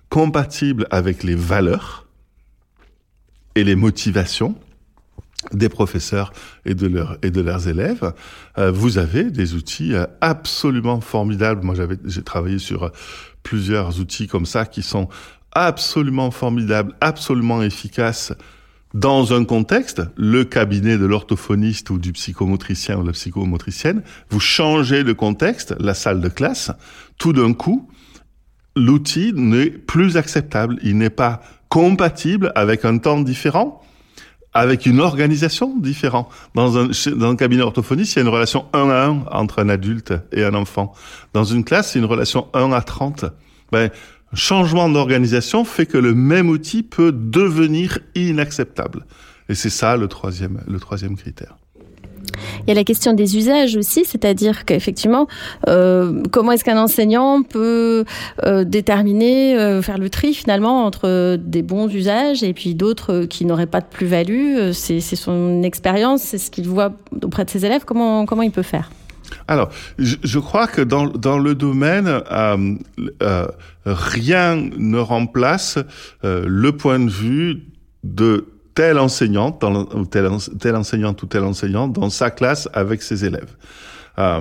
compatible 0.10 0.88
avec 0.92 1.24
les 1.24 1.36
valeurs 1.36 2.08
et 3.56 3.64
les 3.64 3.76
motivations? 3.76 4.56
Des 5.54 5.70
professeurs 5.70 6.34
et 6.66 6.74
de, 6.74 6.88
leurs 6.88 7.18
et 7.22 7.32
de 7.32 7.42
leurs 7.42 7.68
élèves, 7.68 8.14
euh, 8.58 8.72
vous 8.72 8.98
avez 8.98 9.26
des 9.26 9.54
outils 9.54 9.94
euh, 9.94 10.06
absolument 10.20 11.00
formidables. 11.00 11.64
Moi, 11.64 11.76
j'avais, 11.76 11.98
j'ai 12.06 12.24
travaillé 12.24 12.60
sur 12.60 12.84
euh, 12.84 12.90
plusieurs 13.44 14.00
outils 14.00 14.28
comme 14.28 14.46
ça 14.46 14.66
qui 14.66 14.82
sont 14.82 15.08
absolument 15.52 16.32
formidables, 16.32 16.94
absolument 17.02 17.62
efficaces 17.62 18.34
dans 18.94 19.34
un 19.34 19.44
contexte, 19.44 20.02
le 20.16 20.44
cabinet 20.44 20.98
de 20.98 21.06
l'orthophoniste 21.06 21.90
ou 21.90 22.00
du 22.00 22.14
psychomotricien 22.14 22.98
ou 22.98 23.02
de 23.02 23.08
la 23.08 23.14
psychomotricienne, 23.14 24.02
vous 24.30 24.40
changez 24.40 25.04
de 25.04 25.14
contexte, 25.14 25.76
la 25.80 25.94
salle 25.94 26.22
de 26.22 26.30
classe, 26.30 26.72
tout 27.18 27.34
d'un 27.34 27.54
coup, 27.54 27.90
l'outil 28.76 29.34
n'est 29.34 29.70
plus 29.70 30.18
acceptable, 30.18 30.80
il 30.84 30.98
n'est 30.98 31.10
pas 31.10 31.42
compatible 31.70 32.52
avec 32.56 32.86
un 32.86 32.98
temps 32.98 33.20
différent, 33.20 33.84
avec 34.58 34.88
une 34.88 35.00
organisation 35.00 35.78
différente. 35.78 36.30
Dans 36.56 36.78
un, 36.78 36.90
dans 37.16 37.30
un 37.30 37.36
cabinet 37.36 37.62
orthophoniste, 37.62 38.14
il 38.14 38.16
y 38.16 38.20
a 38.20 38.22
une 38.24 38.34
relation 38.34 38.66
1 38.74 38.90
à 38.90 39.06
1 39.06 39.26
entre 39.32 39.60
un 39.60 39.70
adulte 39.70 40.14
et 40.32 40.44
un 40.44 40.56
enfant. 40.56 40.94
Dans 41.34 41.44
une 41.44 41.64
classe, 41.64 41.92
c'est 41.92 42.00
une 42.00 42.06
relation 42.06 42.48
1 42.56 42.72
à 42.72 42.82
30. 42.82 43.26
Ben, 43.72 43.92
changement 44.34 44.90
d'organisation 44.90 45.64
fait 45.64 45.86
que 45.86 46.00
le 46.00 46.16
même 46.16 46.50
outil 46.50 46.82
peut 46.82 47.12
devenir 47.12 48.00
inacceptable. 48.16 49.06
Et 49.48 49.54
c'est 49.54 49.70
ça 49.70 49.96
le 49.96 50.08
troisième, 50.08 50.64
le 50.68 50.80
troisième 50.80 51.16
critère. 51.16 51.58
Il 52.62 52.70
y 52.70 52.72
a 52.72 52.76
la 52.76 52.84
question 52.84 53.14
des 53.14 53.38
usages 53.38 53.76
aussi, 53.76 54.06
c'est-à-dire 54.06 54.66
qu'effectivement, 54.66 55.28
euh, 55.68 56.22
comment 56.32 56.52
est-ce 56.52 56.64
qu'un 56.64 56.82
enseignant 56.82 57.44
peut 57.44 58.06
euh, 58.46 58.64
déterminer, 58.64 59.58
euh, 59.58 59.82
faire 59.82 59.98
le 59.98 60.10
tri 60.10 60.34
finalement 60.34 60.86
entre 60.86 61.38
des 61.38 61.62
bons 61.62 61.88
usages 61.88 62.44
et 62.44 62.54
puis 62.54 62.76
d'autres 62.76 63.26
qui 63.26 63.46
n'auraient 63.46 63.68
pas 63.68 63.82
de 63.82 63.88
plus-value? 63.90 64.72
C'est 64.74 65.00
son 65.00 65.64
expérience, 65.64 66.22
c'est 66.22 66.38
ce 66.38 66.52
qu'il 66.52 66.68
voit 66.68 66.94
auprès 67.24 67.46
de 67.46 67.50
ses 67.50 67.66
élèves. 67.66 67.84
Comment, 67.86 68.26
comment 68.26 68.42
il 68.42 68.52
peut 68.52 68.64
faire? 68.64 68.92
Alors, 69.50 69.70
je, 69.98 70.40
crois 70.40 70.68
que 70.68 70.82
dans, 70.82 71.08
dans 71.08 71.38
le 71.38 71.54
domaine, 71.54 72.22
rien 73.86 74.56
ne 74.56 74.98
remplace 74.98 75.80
le 76.24 76.72
point 76.72 77.00
de 77.00 77.10
vue 77.10 77.64
de 78.04 78.46
tel 78.78 79.00
enseignant, 79.00 79.58
ou 79.96 80.06
tel, 80.06 80.30
tel 80.60 80.76
enseignante 80.76 81.24
ou 81.24 81.26
tel 81.26 81.44
enseignant 81.44 81.88
dans 81.88 82.12
sa 82.12 82.30
classe 82.30 82.70
avec 82.74 83.02
ses 83.02 83.26
élèves. 83.26 83.56
Euh, 84.20 84.40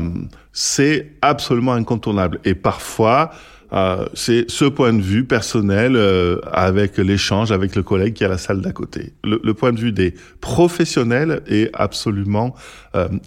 c'est 0.52 1.12
absolument 1.22 1.72
incontournable. 1.72 2.38
Et 2.44 2.54
parfois, 2.54 3.30
euh, 3.72 4.04
c'est 4.12 4.50
ce 4.50 4.66
point 4.66 4.92
de 4.92 5.00
vue 5.00 5.24
personnel 5.24 5.96
euh, 5.96 6.38
avec 6.52 6.98
l'échange 6.98 7.50
avec 7.50 7.74
le 7.74 7.82
collègue 7.82 8.12
qui 8.12 8.24
est 8.24 8.26
à 8.26 8.28
la 8.28 8.36
salle 8.36 8.60
d'à 8.60 8.72
côté. 8.72 9.14
Le, 9.24 9.54
point 9.54 9.72
de 9.72 9.80
vue 9.80 9.92
des 9.92 10.12
professionnels 10.42 11.40
est 11.46 11.70
absolument 11.72 12.54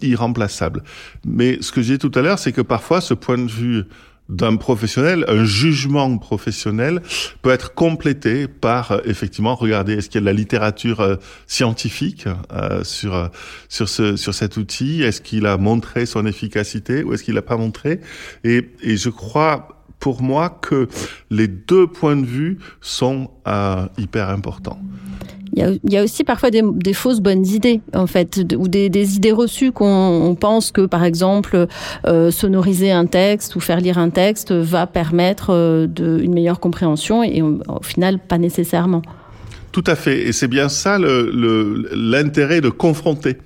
irremplaçable. 0.02 0.84
Mais 1.26 1.58
ce 1.60 1.72
que 1.72 1.82
j'ai 1.82 1.98
dit 1.98 2.08
tout 2.08 2.16
à 2.16 2.22
l'heure, 2.22 2.38
c'est 2.38 2.52
que 2.52 2.62
parfois 2.62 3.00
ce 3.00 3.14
point 3.14 3.38
de 3.38 3.50
vue 3.50 3.82
d'un 4.30 4.56
professionnel, 4.56 5.24
un 5.28 5.44
jugement 5.44 6.16
professionnel 6.18 7.02
peut 7.42 7.50
être 7.50 7.74
complété 7.74 8.46
par 8.46 8.92
euh, 8.92 9.00
effectivement 9.04 9.54
regarder 9.54 9.94
est-ce 9.94 10.08
qu'il 10.08 10.16
y 10.16 10.18
a 10.18 10.20
de 10.22 10.26
la 10.26 10.32
littérature 10.32 11.00
euh, 11.00 11.16
scientifique 11.46 12.26
euh, 12.52 12.84
sur 12.84 13.30
sur 13.68 13.88
ce 13.88 14.16
sur 14.16 14.32
cet 14.32 14.56
outil, 14.56 15.02
est-ce 15.02 15.20
qu'il 15.20 15.46
a 15.46 15.56
montré 15.56 16.06
son 16.06 16.26
efficacité 16.26 17.02
ou 17.02 17.12
est-ce 17.12 17.24
qu'il 17.24 17.34
l'a 17.34 17.42
pas 17.42 17.56
montré? 17.56 18.00
Et 18.44 18.70
et 18.82 18.96
je 18.96 19.10
crois 19.10 19.84
pour 19.98 20.22
moi 20.22 20.48
que 20.48 20.88
les 21.30 21.48
deux 21.48 21.86
points 21.86 22.16
de 22.16 22.24
vue 22.24 22.58
sont 22.80 23.30
hyper 23.98 24.30
importants. 24.30 24.80
Il 25.54 25.80
y, 25.88 25.96
a, 25.96 26.04
aussi 26.04 26.22
parfois 26.22 26.50
des, 26.50 26.92
fausses 26.92 27.20
bonnes 27.20 27.44
idées, 27.44 27.80
en 27.94 28.06
fait, 28.06 28.40
ou 28.56 28.68
des, 28.68 29.16
idées 29.16 29.32
reçues 29.32 29.72
qu'on 29.72 30.36
pense 30.38 30.70
que, 30.70 30.86
par 30.86 31.04
exemple, 31.04 31.66
euh, 32.06 32.30
sonoriser 32.30 32.92
un 32.92 33.06
texte 33.06 33.56
ou 33.56 33.60
faire 33.60 33.80
lire 33.80 33.98
un 33.98 34.10
texte 34.10 34.52
va 34.52 34.86
permettre 34.86 35.50
euh, 35.50 35.86
une 35.98 36.34
meilleure 36.34 36.60
compréhension, 36.60 37.22
et 37.22 37.42
au 37.42 37.82
final, 37.82 38.18
pas 38.18 38.38
nécessairement. 38.38 39.02
Tout 39.72 39.84
à 39.86 39.94
fait, 39.94 40.22
et 40.22 40.32
c'est 40.32 40.48
bien 40.48 40.68
ça 40.68 40.98
l'intérêt 40.98 42.60
de 42.60 42.70
confronter 42.70 43.38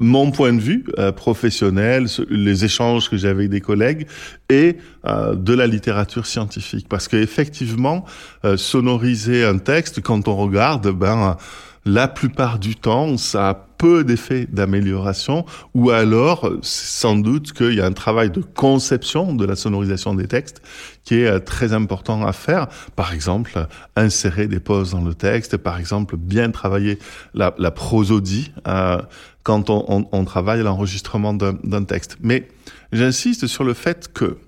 mon 0.00 0.30
point 0.30 0.52
de 0.52 0.60
vue 0.60 0.84
euh, 0.98 1.12
professionnel, 1.12 2.06
les 2.30 2.64
échanges 2.64 3.08
que 3.08 3.16
j'ai 3.16 3.28
avec 3.28 3.50
des 3.50 3.60
collègues 3.60 4.06
et 4.48 4.78
euh, 5.06 5.34
de 5.34 5.54
la 5.54 5.66
littérature 5.66 6.26
scientifique. 6.26 6.88
Parce 6.88 7.06
qu'effectivement, 7.06 8.04
euh, 8.44 8.56
sonoriser 8.56 9.44
un 9.44 9.58
texte, 9.58 10.00
quand 10.00 10.26
on 10.26 10.36
regarde, 10.36 10.88
ben 10.88 11.36
la 11.84 12.08
plupart 12.08 12.58
du 12.58 12.76
temps, 12.76 13.16
ça 13.16 13.48
a 13.48 13.54
peu 13.54 14.04
d'effets 14.04 14.46
d'amélioration, 14.52 15.46
ou 15.72 15.88
alors 15.88 16.50
sans 16.60 17.16
doute 17.16 17.54
qu'il 17.54 17.72
y 17.72 17.80
a 17.80 17.86
un 17.86 17.92
travail 17.92 18.30
de 18.30 18.42
conception 18.42 19.34
de 19.34 19.46
la 19.46 19.56
sonorisation 19.56 20.14
des 20.14 20.26
textes 20.26 20.60
qui 21.04 21.14
est 21.14 21.26
euh, 21.26 21.38
très 21.38 21.72
important 21.72 22.26
à 22.26 22.34
faire. 22.34 22.68
Par 22.96 23.14
exemple, 23.14 23.66
insérer 23.96 24.46
des 24.48 24.60
pauses 24.60 24.90
dans 24.90 25.00
le 25.00 25.14
texte, 25.14 25.56
par 25.56 25.78
exemple, 25.78 26.18
bien 26.18 26.50
travailler 26.50 26.98
la, 27.32 27.54
la 27.56 27.70
prosodie 27.70 28.52
euh, 28.68 28.98
quand 29.42 29.70
on, 29.70 29.84
on, 29.88 30.08
on 30.12 30.24
travaille 30.24 30.62
l'enregistrement 30.62 31.34
d'un 31.34 31.84
texte. 31.84 32.16
Mais 32.20 32.48
j'insiste 32.92 33.46
sur 33.46 33.64
le 33.64 33.74
fait 33.74 34.12
que 34.12 34.38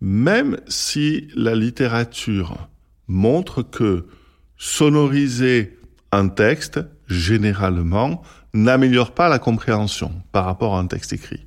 même 0.00 0.58
si 0.66 1.28
la 1.36 1.54
littérature 1.54 2.68
montre 3.06 3.62
que 3.62 4.06
sonoriser 4.56 5.78
un 6.10 6.28
texte, 6.28 6.80
généralement, 7.08 8.22
n'améliore 8.52 9.12
pas 9.12 9.28
la 9.28 9.38
compréhension 9.38 10.12
par 10.32 10.44
rapport 10.44 10.76
à 10.76 10.80
un 10.80 10.86
texte 10.86 11.12
écrit. 11.12 11.46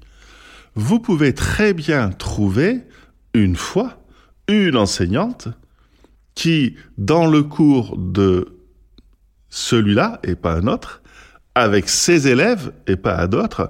Vous 0.75 0.99
pouvez 0.99 1.33
très 1.33 1.73
bien 1.73 2.09
trouver, 2.09 2.83
une 3.33 3.55
fois, 3.55 4.01
une 4.47 4.77
enseignante 4.77 5.49
qui, 6.33 6.75
dans 6.97 7.27
le 7.27 7.43
cours 7.43 7.97
de 7.97 8.57
celui-là 9.49 10.19
et 10.23 10.35
pas 10.35 10.53
un 10.53 10.67
autre, 10.67 11.01
avec 11.55 11.89
ses 11.89 12.27
élèves 12.27 12.71
et 12.85 12.95
pas 12.95 13.15
à 13.15 13.27
d'autres, 13.27 13.69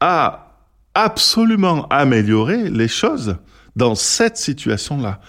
a 0.00 0.46
absolument 0.94 1.86
amélioré 1.88 2.68
les 2.68 2.88
choses 2.88 3.36
dans 3.76 3.94
cette 3.94 4.36
situation-là 4.36 5.20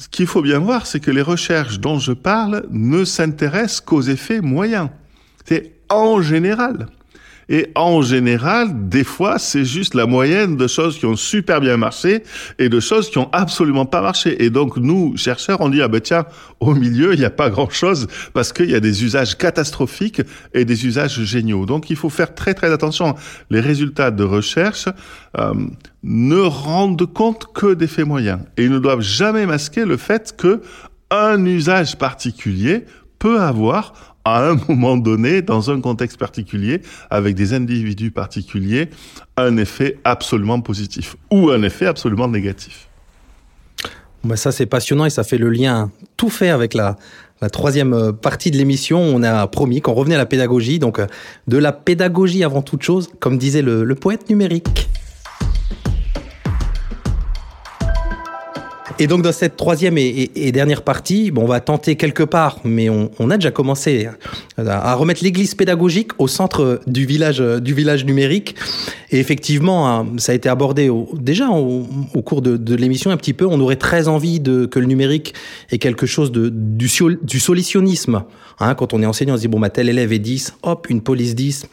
ce 0.00 0.08
qu'il 0.08 0.26
faut 0.26 0.40
bien 0.40 0.58
voir, 0.58 0.86
c'est 0.86 0.98
que 0.98 1.10
les 1.10 1.20
recherches 1.20 1.78
dont 1.78 1.98
je 1.98 2.12
parle 2.12 2.64
ne 2.70 3.04
s'intéressent 3.04 3.82
qu'aux 3.82 4.00
effets 4.00 4.40
moyens. 4.40 4.88
C'est 5.44 5.74
en 5.90 6.22
général. 6.22 6.86
Et 7.50 7.66
en 7.74 8.00
général, 8.00 8.88
des 8.88 9.02
fois, 9.02 9.40
c'est 9.40 9.64
juste 9.64 9.94
la 9.94 10.06
moyenne 10.06 10.56
de 10.56 10.68
choses 10.68 10.98
qui 10.98 11.04
ont 11.04 11.16
super 11.16 11.60
bien 11.60 11.76
marché 11.76 12.22
et 12.60 12.68
de 12.68 12.78
choses 12.78 13.10
qui 13.10 13.18
ont 13.18 13.28
absolument 13.32 13.86
pas 13.86 14.00
marché. 14.00 14.44
Et 14.44 14.50
donc, 14.50 14.76
nous, 14.76 15.16
chercheurs, 15.16 15.60
on 15.60 15.68
dit, 15.68 15.82
ah 15.82 15.88
ben 15.88 16.00
tiens, 16.00 16.26
au 16.60 16.74
milieu, 16.74 17.12
il 17.12 17.18
n'y 17.18 17.24
a 17.24 17.30
pas 17.30 17.50
grand-chose 17.50 18.06
parce 18.34 18.52
qu'il 18.52 18.70
y 18.70 18.74
a 18.76 18.80
des 18.80 19.02
usages 19.02 19.36
catastrophiques 19.36 20.22
et 20.54 20.64
des 20.64 20.86
usages 20.86 21.20
géniaux. 21.24 21.66
Donc, 21.66 21.90
il 21.90 21.96
faut 21.96 22.08
faire 22.08 22.36
très, 22.36 22.54
très 22.54 22.70
attention. 22.70 23.16
Les 23.50 23.60
résultats 23.60 24.12
de 24.12 24.22
recherche 24.22 24.86
euh, 25.36 25.52
ne 26.04 26.38
rendent 26.38 27.12
compte 27.12 27.52
que 27.52 27.74
des 27.74 27.88
faits 27.88 28.06
moyens. 28.06 28.38
Et 28.58 28.64
ils 28.64 28.70
ne 28.70 28.78
doivent 28.78 29.00
jamais 29.00 29.44
masquer 29.44 29.84
le 29.84 29.96
fait 29.96 30.36
que 30.36 30.62
un 31.10 31.44
usage 31.44 31.98
particulier 31.98 32.84
peut 33.18 33.40
avoir 33.40 34.09
à 34.24 34.48
un 34.48 34.54
moment 34.68 34.96
donné, 34.96 35.42
dans 35.42 35.70
un 35.70 35.80
contexte 35.80 36.18
particulier, 36.18 36.82
avec 37.10 37.34
des 37.34 37.52
individus 37.52 38.10
particuliers, 38.10 38.90
un 39.36 39.56
effet 39.56 39.98
absolument 40.04 40.60
positif 40.60 41.16
ou 41.30 41.50
un 41.50 41.62
effet 41.62 41.86
absolument 41.86 42.28
négatif. 42.28 42.88
Ben 44.22 44.36
ça 44.36 44.52
c'est 44.52 44.66
passionnant 44.66 45.06
et 45.06 45.10
ça 45.10 45.24
fait 45.24 45.38
le 45.38 45.48
lien 45.48 45.90
tout 46.18 46.28
fait 46.28 46.50
avec 46.50 46.74
la, 46.74 46.96
la 47.40 47.48
troisième 47.48 47.94
euh, 47.94 48.12
partie 48.12 48.50
de 48.50 48.58
l'émission. 48.58 49.00
On 49.00 49.22
a 49.22 49.46
promis 49.46 49.80
qu'on 49.80 49.94
revenait 49.94 50.16
à 50.16 50.18
la 50.18 50.26
pédagogie, 50.26 50.78
donc 50.78 50.98
euh, 50.98 51.06
de 51.48 51.56
la 51.56 51.72
pédagogie 51.72 52.44
avant 52.44 52.60
toute 52.60 52.82
chose, 52.82 53.08
comme 53.18 53.38
disait 53.38 53.62
le 53.62 53.94
poète 53.94 54.28
numérique. 54.28 54.88
Et 59.00 59.06
donc 59.06 59.22
dans 59.22 59.32
cette 59.32 59.56
troisième 59.56 59.96
et, 59.96 60.52
dernière 60.52 60.82
partie, 60.82 61.30
bon, 61.30 61.44
on 61.44 61.46
va 61.46 61.60
tenter 61.60 61.96
quelque 61.96 62.22
part, 62.22 62.58
mais 62.64 62.90
on, 62.90 63.30
a 63.30 63.38
déjà 63.38 63.50
commencé 63.50 64.06
à, 64.58 64.94
remettre 64.94 65.24
l'église 65.24 65.54
pédagogique 65.54 66.12
au 66.18 66.28
centre 66.28 66.82
du 66.86 67.06
village, 67.06 67.40
du 67.40 67.72
village 67.72 68.04
numérique. 68.04 68.56
Et 69.10 69.18
effectivement, 69.18 69.88
hein, 69.88 70.06
ça 70.18 70.32
a 70.32 70.34
été 70.34 70.50
abordé 70.50 70.90
déjà 71.14 71.48
au, 71.48 71.86
cours 72.22 72.42
de, 72.42 72.74
l'émission 72.74 73.10
un 73.10 73.16
petit 73.16 73.32
peu. 73.32 73.46
On 73.46 73.58
aurait 73.60 73.76
très 73.76 74.06
envie 74.06 74.42
que 74.42 74.78
le 74.78 74.86
numérique 74.86 75.32
ait 75.70 75.78
quelque 75.78 76.04
chose 76.04 76.30
du, 76.30 76.50
du 76.50 77.40
solutionnisme. 77.40 78.24
Hein, 78.58 78.74
quand 78.74 78.92
on 78.92 79.02
est 79.02 79.06
enseignant, 79.06 79.32
on 79.32 79.36
se 79.38 79.42
dit, 79.42 79.48
bon, 79.48 79.60
bah, 79.60 79.70
tel 79.70 79.88
élève 79.88 80.12
est 80.12 80.18
10, 80.18 80.56
hop, 80.62 80.88
une 80.90 81.00
police 81.00 81.34
10 81.34 81.66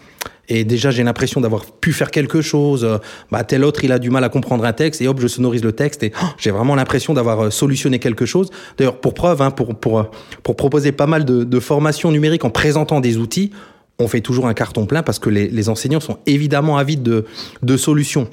et 0.49 0.63
déjà 0.63 0.91
j'ai 0.91 1.03
l'impression 1.03 1.41
d'avoir 1.41 1.65
pu 1.65 1.93
faire 1.93 2.11
quelque 2.11 2.41
chose. 2.41 2.83
Euh, 2.83 2.97
bah, 3.31 3.43
tel 3.43 3.63
autre, 3.63 3.83
il 3.83 3.91
a 3.91 3.99
du 3.99 4.09
mal 4.09 4.23
à 4.23 4.29
comprendre 4.29 4.65
un 4.65 4.73
texte 4.73 5.01
et 5.01 5.07
hop, 5.07 5.19
je 5.19 5.27
sonorise 5.27 5.63
le 5.63 5.71
texte 5.71 6.03
et 6.03 6.11
j'ai 6.37 6.51
vraiment 6.51 6.75
l'impression 6.75 7.13
d'avoir 7.13 7.45
euh, 7.45 7.49
solutionné 7.49 7.99
quelque 7.99 8.25
chose. 8.25 8.49
D'ailleurs, 8.77 8.99
pour 8.99 9.13
preuve, 9.13 9.41
hein, 9.41 9.51
pour, 9.51 9.75
pour, 9.75 9.99
euh, 9.99 10.03
pour 10.43 10.55
proposer 10.55 10.91
pas 10.91 11.07
mal 11.07 11.25
de, 11.25 11.43
de 11.43 11.59
formations 11.59 12.11
numériques 12.11 12.45
en 12.45 12.49
présentant 12.49 12.99
des 12.99 13.17
outils, 13.17 13.51
on 13.99 14.07
fait 14.07 14.21
toujours 14.21 14.47
un 14.47 14.53
carton 14.53 14.85
plein 14.85 15.03
parce 15.03 15.19
que 15.19 15.29
les, 15.29 15.47
les 15.47 15.69
enseignants 15.69 15.99
sont 15.99 16.19
évidemment 16.25 16.77
avides 16.77 17.03
de, 17.03 17.25
de 17.63 17.77
solutions. 17.77 18.29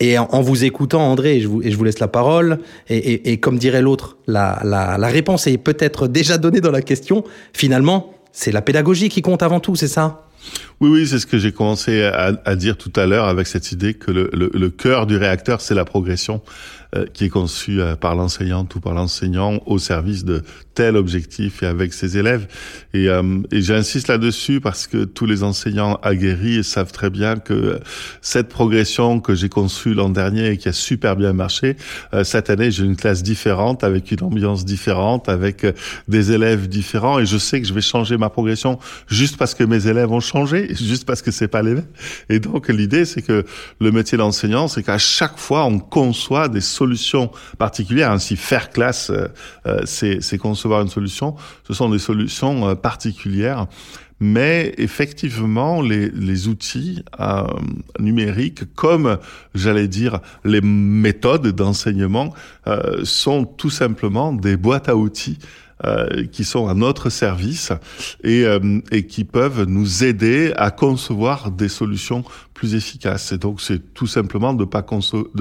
Et 0.00 0.18
en, 0.18 0.42
vous 0.42 0.64
écoutant, 0.64 1.02
André, 1.02 1.36
et 1.36 1.40
je 1.40 1.46
vous, 1.46 1.62
et 1.62 1.70
je 1.70 1.76
vous 1.76 1.84
laisse 1.84 2.00
la 2.00 2.08
parole, 2.08 2.58
et, 2.88 2.96
et, 2.96 3.32
et 3.32 3.38
comme 3.38 3.58
dirait 3.58 3.80
l'autre, 3.80 4.16
la, 4.26 4.60
la, 4.64 4.98
la 4.98 5.06
réponse 5.06 5.46
est 5.46 5.56
peut-être 5.56 6.08
déjà 6.08 6.36
donnée 6.36 6.60
dans 6.60 6.72
la 6.72 6.82
question. 6.82 7.22
Finalement, 7.52 8.12
c'est 8.32 8.50
la 8.50 8.60
pédagogie 8.60 9.08
qui 9.08 9.22
compte 9.22 9.42
avant 9.42 9.60
tout, 9.60 9.76
c'est 9.76 9.88
ça? 9.88 10.26
Oui, 10.80 10.90
oui, 10.90 11.06
c'est 11.06 11.18
ce 11.18 11.26
que 11.26 11.38
j'ai 11.38 11.52
commencé 11.52 12.02
à, 12.02 12.56
dire 12.56 12.76
tout 12.76 12.92
à 12.96 13.06
l'heure 13.06 13.26
avec 13.26 13.46
cette 13.46 13.72
idée 13.72 13.94
que 13.94 14.10
le, 14.10 14.30
le 14.32 14.70
cœur 14.70 15.06
du 15.06 15.16
réacteur, 15.16 15.60
c'est 15.60 15.74
la 15.74 15.84
progression. 15.84 16.42
Euh, 16.94 17.06
qui 17.12 17.24
est 17.24 17.28
conçu 17.28 17.80
euh, 17.80 17.96
par 17.96 18.14
l'enseignante 18.14 18.74
ou 18.76 18.80
par 18.80 18.94
l'enseignant 18.94 19.60
au 19.66 19.78
service 19.78 20.24
de 20.24 20.42
tel 20.74 20.96
objectif 20.96 21.62
et 21.62 21.66
avec 21.66 21.92
ses 21.92 22.18
élèves. 22.18 22.46
Et, 22.92 23.08
euh, 23.08 23.40
et 23.50 23.62
j'insiste 23.62 24.08
là-dessus 24.08 24.60
parce 24.60 24.86
que 24.86 25.04
tous 25.04 25.26
les 25.26 25.42
enseignants 25.42 25.98
aguerris 26.02 26.64
savent 26.64 26.92
très 26.92 27.10
bien 27.10 27.36
que 27.36 27.80
cette 28.20 28.48
progression 28.48 29.20
que 29.20 29.34
j'ai 29.34 29.48
conçue 29.48 29.94
l'an 29.94 30.08
dernier 30.08 30.50
et 30.50 30.56
qui 30.56 30.68
a 30.68 30.72
super 30.72 31.16
bien 31.16 31.32
marché, 31.32 31.76
cette 32.22 32.50
année 32.50 32.70
j'ai 32.70 32.84
une 32.84 32.96
classe 32.96 33.22
différente 33.22 33.84
avec 33.84 34.10
une 34.10 34.22
ambiance 34.22 34.64
différente, 34.64 35.28
avec 35.28 35.66
des 36.08 36.32
élèves 36.32 36.68
différents 36.68 37.18
et 37.18 37.26
je 37.26 37.38
sais 37.38 37.60
que 37.60 37.66
je 37.66 37.74
vais 37.74 37.80
changer 37.80 38.16
ma 38.16 38.30
progression 38.30 38.78
juste 39.06 39.36
parce 39.36 39.54
que 39.54 39.64
mes 39.64 39.86
élèves 39.86 40.10
ont 40.12 40.20
changé, 40.20 40.74
juste 40.74 41.04
parce 41.04 41.22
que 41.22 41.30
c'est 41.30 41.48
pas 41.48 41.62
les 41.62 41.74
mêmes. 41.74 41.86
Et 42.28 42.40
donc 42.40 42.68
l'idée 42.68 43.04
c'est 43.04 43.22
que 43.22 43.44
le 43.80 43.92
métier 43.92 44.18
d'enseignant, 44.18 44.68
c'est 44.68 44.82
qu'à 44.82 44.98
chaque 44.98 45.38
fois 45.38 45.64
on 45.64 45.78
conçoit 45.78 46.48
des 46.48 46.60
solutions 46.60 47.30
particulières. 47.58 48.10
Ainsi, 48.10 48.36
faire 48.36 48.70
classe, 48.70 49.10
euh, 49.10 49.28
euh, 49.66 49.80
c'est 49.86 50.38
concevoir 50.38 50.63
une 50.72 50.88
solution. 50.88 51.34
Ce 51.66 51.74
sont 51.74 51.88
des 51.88 51.98
solutions 51.98 52.68
euh, 52.68 52.74
particulières. 52.74 53.66
Mais 54.20 54.74
effectivement, 54.78 55.82
les, 55.82 56.48
outils 56.48 57.04
numériques, 57.98 58.72
comme 58.74 59.18
j'allais 59.54 59.88
dire 59.88 60.20
les 60.44 60.60
méthodes 60.60 61.48
d'enseignement, 61.48 62.32
sont 63.02 63.44
tout 63.44 63.70
simplement 63.70 64.32
des 64.32 64.56
boîtes 64.56 64.88
à 64.88 64.96
outils 64.96 65.38
qui 66.30 66.44
sont 66.44 66.68
à 66.68 66.74
notre 66.74 67.10
service 67.10 67.72
et, 68.22 68.46
qui 69.08 69.24
peuvent 69.24 69.64
nous 69.64 70.04
aider 70.04 70.52
à 70.56 70.70
concevoir 70.70 71.50
des 71.50 71.68
solutions 71.68 72.24
plus 72.54 72.76
efficaces. 72.76 73.32
Et 73.32 73.38
donc, 73.38 73.60
c'est 73.60 73.92
tout 73.94 74.06
simplement 74.06 74.54
de 74.54 74.64
pas 74.64 74.82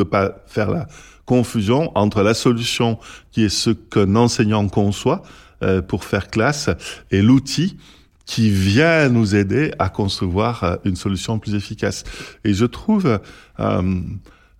pas 0.04 0.44
faire 0.48 0.72
la 0.72 0.88
confusion 1.26 1.92
entre 1.96 2.22
la 2.22 2.34
solution 2.34 3.00
qui 3.32 3.44
est 3.44 3.50
ce 3.50 3.70
qu'un 3.70 4.16
enseignant 4.16 4.68
conçoit 4.68 5.24
euh, 5.64 5.82
pour 5.82 6.04
faire 6.04 6.30
classe 6.30 6.70
et 7.12 7.22
l'outil 7.22 7.78
qui 8.26 8.50
vient 8.50 9.10
nous 9.10 9.36
aider 9.36 9.72
à 9.80 9.90
concevoir 9.90 10.64
euh, 10.64 10.76
une 10.86 10.96
solution 10.96 11.40
plus 11.40 11.56
efficace. 11.56 12.04
Et 12.44 12.54
je 12.54 12.66
trouve, 12.66 13.20
euh, 13.60 14.02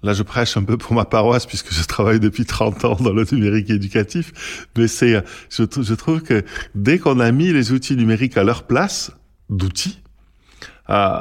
là 0.04 0.14
je 0.14 0.24
prêche 0.24 0.58
un 0.58 0.64
peu 0.64 0.78
pour 0.78 0.94
ma 0.94 1.06
paroisse 1.06 1.46
puisque 1.46 1.74
je 1.74 1.84
travaille 1.84 2.20
depuis 2.20 2.46
30 2.46 2.86
ans 2.86 2.96
dans 2.96 3.14
le 3.14 3.26
numérique 3.32 3.70
éducatif, 3.70 4.68
mais 4.78 4.88
c'est, 4.88 5.24
je, 5.50 5.94
trouve 5.94 6.22
que 6.22 6.44
dès 6.76 7.00
qu'on 7.00 7.20
a 7.20 7.32
mis 7.32 7.52
les 7.52 7.72
outils 7.72 7.96
numériques 7.96 8.38
à 8.38 8.44
leur 8.44 8.64
place, 8.64 9.12
d'outils, 9.50 10.00
euh, 10.90 11.20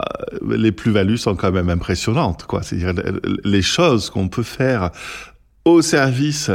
les 0.48 0.72
plus-values 0.72 1.18
sont 1.18 1.36
quand 1.36 1.52
même 1.52 1.70
impressionnantes. 1.70 2.44
Quoi. 2.46 2.62
C'est-à-dire 2.62 3.04
les 3.44 3.62
choses 3.62 4.10
qu'on 4.10 4.28
peut 4.28 4.42
faire 4.42 4.90
au 5.64 5.82
service 5.82 6.50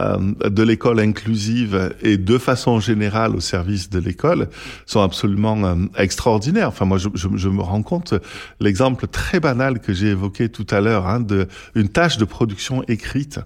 euh, 0.00 0.16
de 0.48 0.62
l'école 0.62 1.00
inclusive 1.00 1.94
et 2.00 2.16
de 2.16 2.38
façon 2.38 2.78
générale 2.78 3.34
au 3.34 3.40
service 3.40 3.90
de 3.90 3.98
l'école 3.98 4.48
sont 4.86 5.02
absolument 5.02 5.64
euh, 5.64 5.74
extraordinaires. 5.96 6.68
Enfin, 6.68 6.84
moi, 6.84 6.98
je, 6.98 7.08
je, 7.14 7.28
je, 7.34 7.48
me 7.48 7.60
rends 7.60 7.82
compte 7.82 8.14
l'exemple 8.60 9.08
très 9.08 9.40
banal 9.40 9.80
que 9.80 9.92
j'ai 9.92 10.08
évoqué 10.08 10.48
tout 10.48 10.66
à 10.70 10.80
l'heure 10.80 11.08
hein, 11.08 11.20
de 11.20 11.48
une 11.74 11.88
tâche 11.88 12.18
de 12.18 12.24
production 12.24 12.84
écrite. 12.84 13.40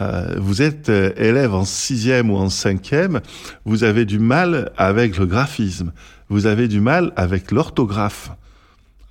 Euh, 0.00 0.36
vous 0.38 0.62
êtes 0.62 0.90
euh, 0.90 1.12
élève 1.16 1.54
en 1.54 1.64
sixième 1.64 2.30
ou 2.30 2.36
en 2.36 2.50
cinquième, 2.50 3.20
vous 3.64 3.82
avez 3.82 4.04
du 4.04 4.18
mal 4.18 4.70
avec 4.76 5.18
le 5.18 5.26
graphisme, 5.26 5.92
vous 6.28 6.46
avez 6.46 6.68
du 6.68 6.80
mal 6.80 7.12
avec 7.16 7.50
l'orthographe. 7.50 8.30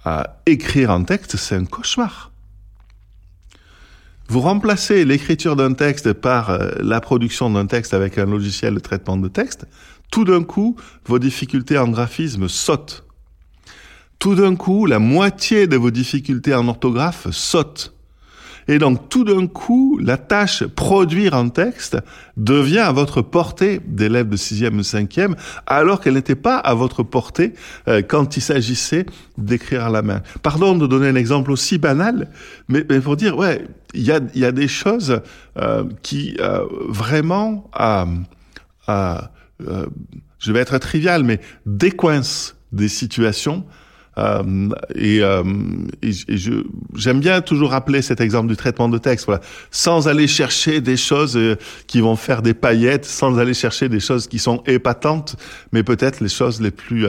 À 0.06 0.38
écrire 0.45 0.91
un 0.91 1.04
texte, 1.04 1.36
c'est 1.36 1.56
un 1.56 1.65
cauchemar. 1.65 2.32
Vous 4.30 4.42
remplacez 4.42 5.06
l'écriture 5.06 5.56
d'un 5.56 5.74
texte 5.74 6.12
par 6.13 6.50
euh, 6.50 6.70
la 6.80 7.00
production 7.00 7.50
d'un 7.50 7.66
texte 7.66 7.94
avec 7.94 8.18
un 8.18 8.26
logiciel 8.26 8.76
de 8.76 8.80
traitement 8.80 9.18
de 9.18 9.30
texte, 9.30 9.66
tout 10.12 10.26
d'un 10.26 10.44
coup, 10.44 10.76
vos 11.06 11.20
difficultés 11.20 11.78
en 11.78 11.88
graphisme 11.88 12.48
sautent. 12.50 13.06
Tout 14.20 14.36
d'un 14.36 14.56
coup, 14.56 14.86
la 14.86 15.00
moitié 15.00 15.68
de 15.68 15.78
vos 15.78 15.92
difficultés 15.92 16.54
en 16.54 16.68
orthographe 16.68 17.30
sautent. 17.32 17.96
Et 18.67 18.80
donc 18.80 19.10
tout 19.10 19.23
d'un 19.23 19.47
coup, 19.47 19.99
la 20.01 20.17
tâche 20.17 20.65
produire 20.65 21.34
un 21.34 21.49
texte 21.49 21.97
devient 22.36 22.80
à 22.80 22.91
votre 22.91 23.21
portée 23.21 23.80
d'élèves 23.86 24.30
de 24.30 24.38
sixième 24.38 24.77
ou 24.80 24.84
cinquième, 24.84 25.36
alors 25.65 26.01
qu'elle 26.01 26.15
n'était 26.15 26.36
pas 26.36 26.58
à 26.58 26.73
votre 26.73 27.03
portée 27.03 27.53
euh, 27.88 28.01
quand 28.01 28.38
il 28.38 28.41
s'agissait 28.41 29.06
d'écrire 29.38 29.86
à 29.86 29.89
la 29.89 30.01
main. 30.01 30.21
Pardon 30.43 30.75
de 30.75 30.88
donner 30.88 31.08
un 31.08 31.15
exemple 31.15 31.51
aussi 31.51 31.77
banal, 31.77 32.30
mais, 32.67 32.86
mais 32.89 32.99
pour 32.99 33.15
dire, 33.15 33.38
ouais, 33.38 33.65
il 33.93 34.03
y 34.03 34.12
a, 34.12 34.19
y 34.36 34.45
a 34.45 34.51
des 34.51 34.67
choses 34.67 35.21
euh, 35.58 35.86
qui 36.03 36.36
euh, 36.39 36.65
vraiment, 36.89 37.69
je 38.88 40.51
vais 40.51 40.60
être 40.60 40.77
trivial, 40.77 41.23
mais 41.23 41.39
décoincent 41.65 42.56
des 42.71 42.89
situations 42.89 43.65
euh, 44.17 44.69
et, 44.95 45.21
euh, 45.21 45.43
et, 46.01 46.12
je, 46.12 46.63
j'aime 46.95 47.19
bien 47.19 47.41
toujours 47.41 47.71
rappeler 47.71 48.01
cet 48.01 48.19
exemple 48.19 48.47
du 48.47 48.56
traitement 48.56 48.89
de 48.89 48.97
texte, 48.97 49.25
voilà, 49.25 49.41
sans 49.69 50.08
aller 50.08 50.27
chercher 50.27 50.82
des 50.82 50.97
choses 50.97 51.38
euh, 51.38 51.56
qui 51.86 52.01
vont 52.01 52.15
faire 52.15 52.41
des 52.41 52.56
paillettes, 52.56 53.06
sans 53.06 53.38
aller 53.38 53.53
chercher 53.53 53.89
des 53.89 53.99
choses 53.99 54.27
qui 54.27 54.39
sont 54.39 54.63
épatantes, 54.65 55.36
mais 55.71 55.84
peut-être 55.84 56.19
les 56.19 56.30
choses 56.30 56.62
les 56.62 56.71
plus 56.71 57.06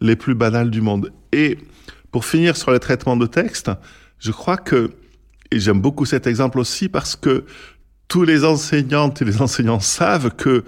les 0.00 0.16
plus 0.16 0.34
banales 0.34 0.70
du 0.70 0.80
monde. 0.80 1.12
Et 1.32 1.58
pour 2.10 2.24
finir 2.24 2.56
sur 2.56 2.70
le 2.72 2.78
traitement 2.78 3.16
de 3.16 3.26
texte, 3.26 3.70
je 4.18 4.30
crois 4.30 4.56
que 4.56 4.90
et 5.52 5.58
j'aime 5.58 5.80
beaucoup 5.80 6.04
cet 6.04 6.26
exemple 6.26 6.58
aussi 6.58 6.88
parce 6.88 7.16
que 7.16 7.44
tous 8.06 8.24
les 8.24 8.44
enseignantes 8.44 9.22
et 9.22 9.24
les 9.24 9.40
enseignants 9.40 9.80
savent 9.80 10.30
que 10.30 10.64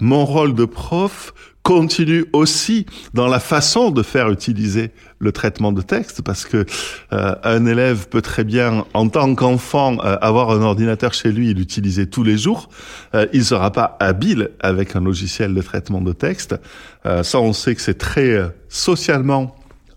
mon 0.00 0.24
rôle 0.24 0.54
de 0.54 0.64
prof 0.64 1.34
continue 1.68 2.24
aussi 2.32 2.86
dans 3.12 3.28
la 3.28 3.40
façon 3.40 3.90
de 3.90 4.02
faire 4.02 4.30
utiliser 4.30 4.90
le 5.18 5.32
traitement 5.32 5.70
de 5.70 5.82
texte 5.82 6.22
parce 6.22 6.46
que 6.46 6.64
euh, 7.12 7.34
un 7.44 7.66
élève 7.66 8.08
peut 8.08 8.22
très 8.22 8.42
bien 8.42 8.86
en 8.94 9.10
tant 9.10 9.34
qu'enfant 9.34 9.98
euh, 9.98 10.16
avoir 10.22 10.50
un 10.50 10.62
ordinateur 10.62 11.12
chez 11.12 11.30
lui 11.30 11.50
et 11.50 11.52
l'utiliser 11.52 12.06
tous 12.06 12.22
les 12.22 12.38
jours 12.38 12.70
euh, 13.14 13.26
il 13.34 13.44
sera 13.44 13.70
pas 13.70 13.98
habile 14.00 14.48
avec 14.60 14.96
un 14.96 15.02
logiciel 15.02 15.54
de 15.54 15.60
traitement 15.60 16.00
de 16.00 16.12
texte. 16.12 16.56
Ça 17.04 17.38
on 17.38 17.52
sait 17.52 17.74
que 17.74 17.82
c'est 17.82 17.98
très 17.98 18.50
socialement 18.70 19.54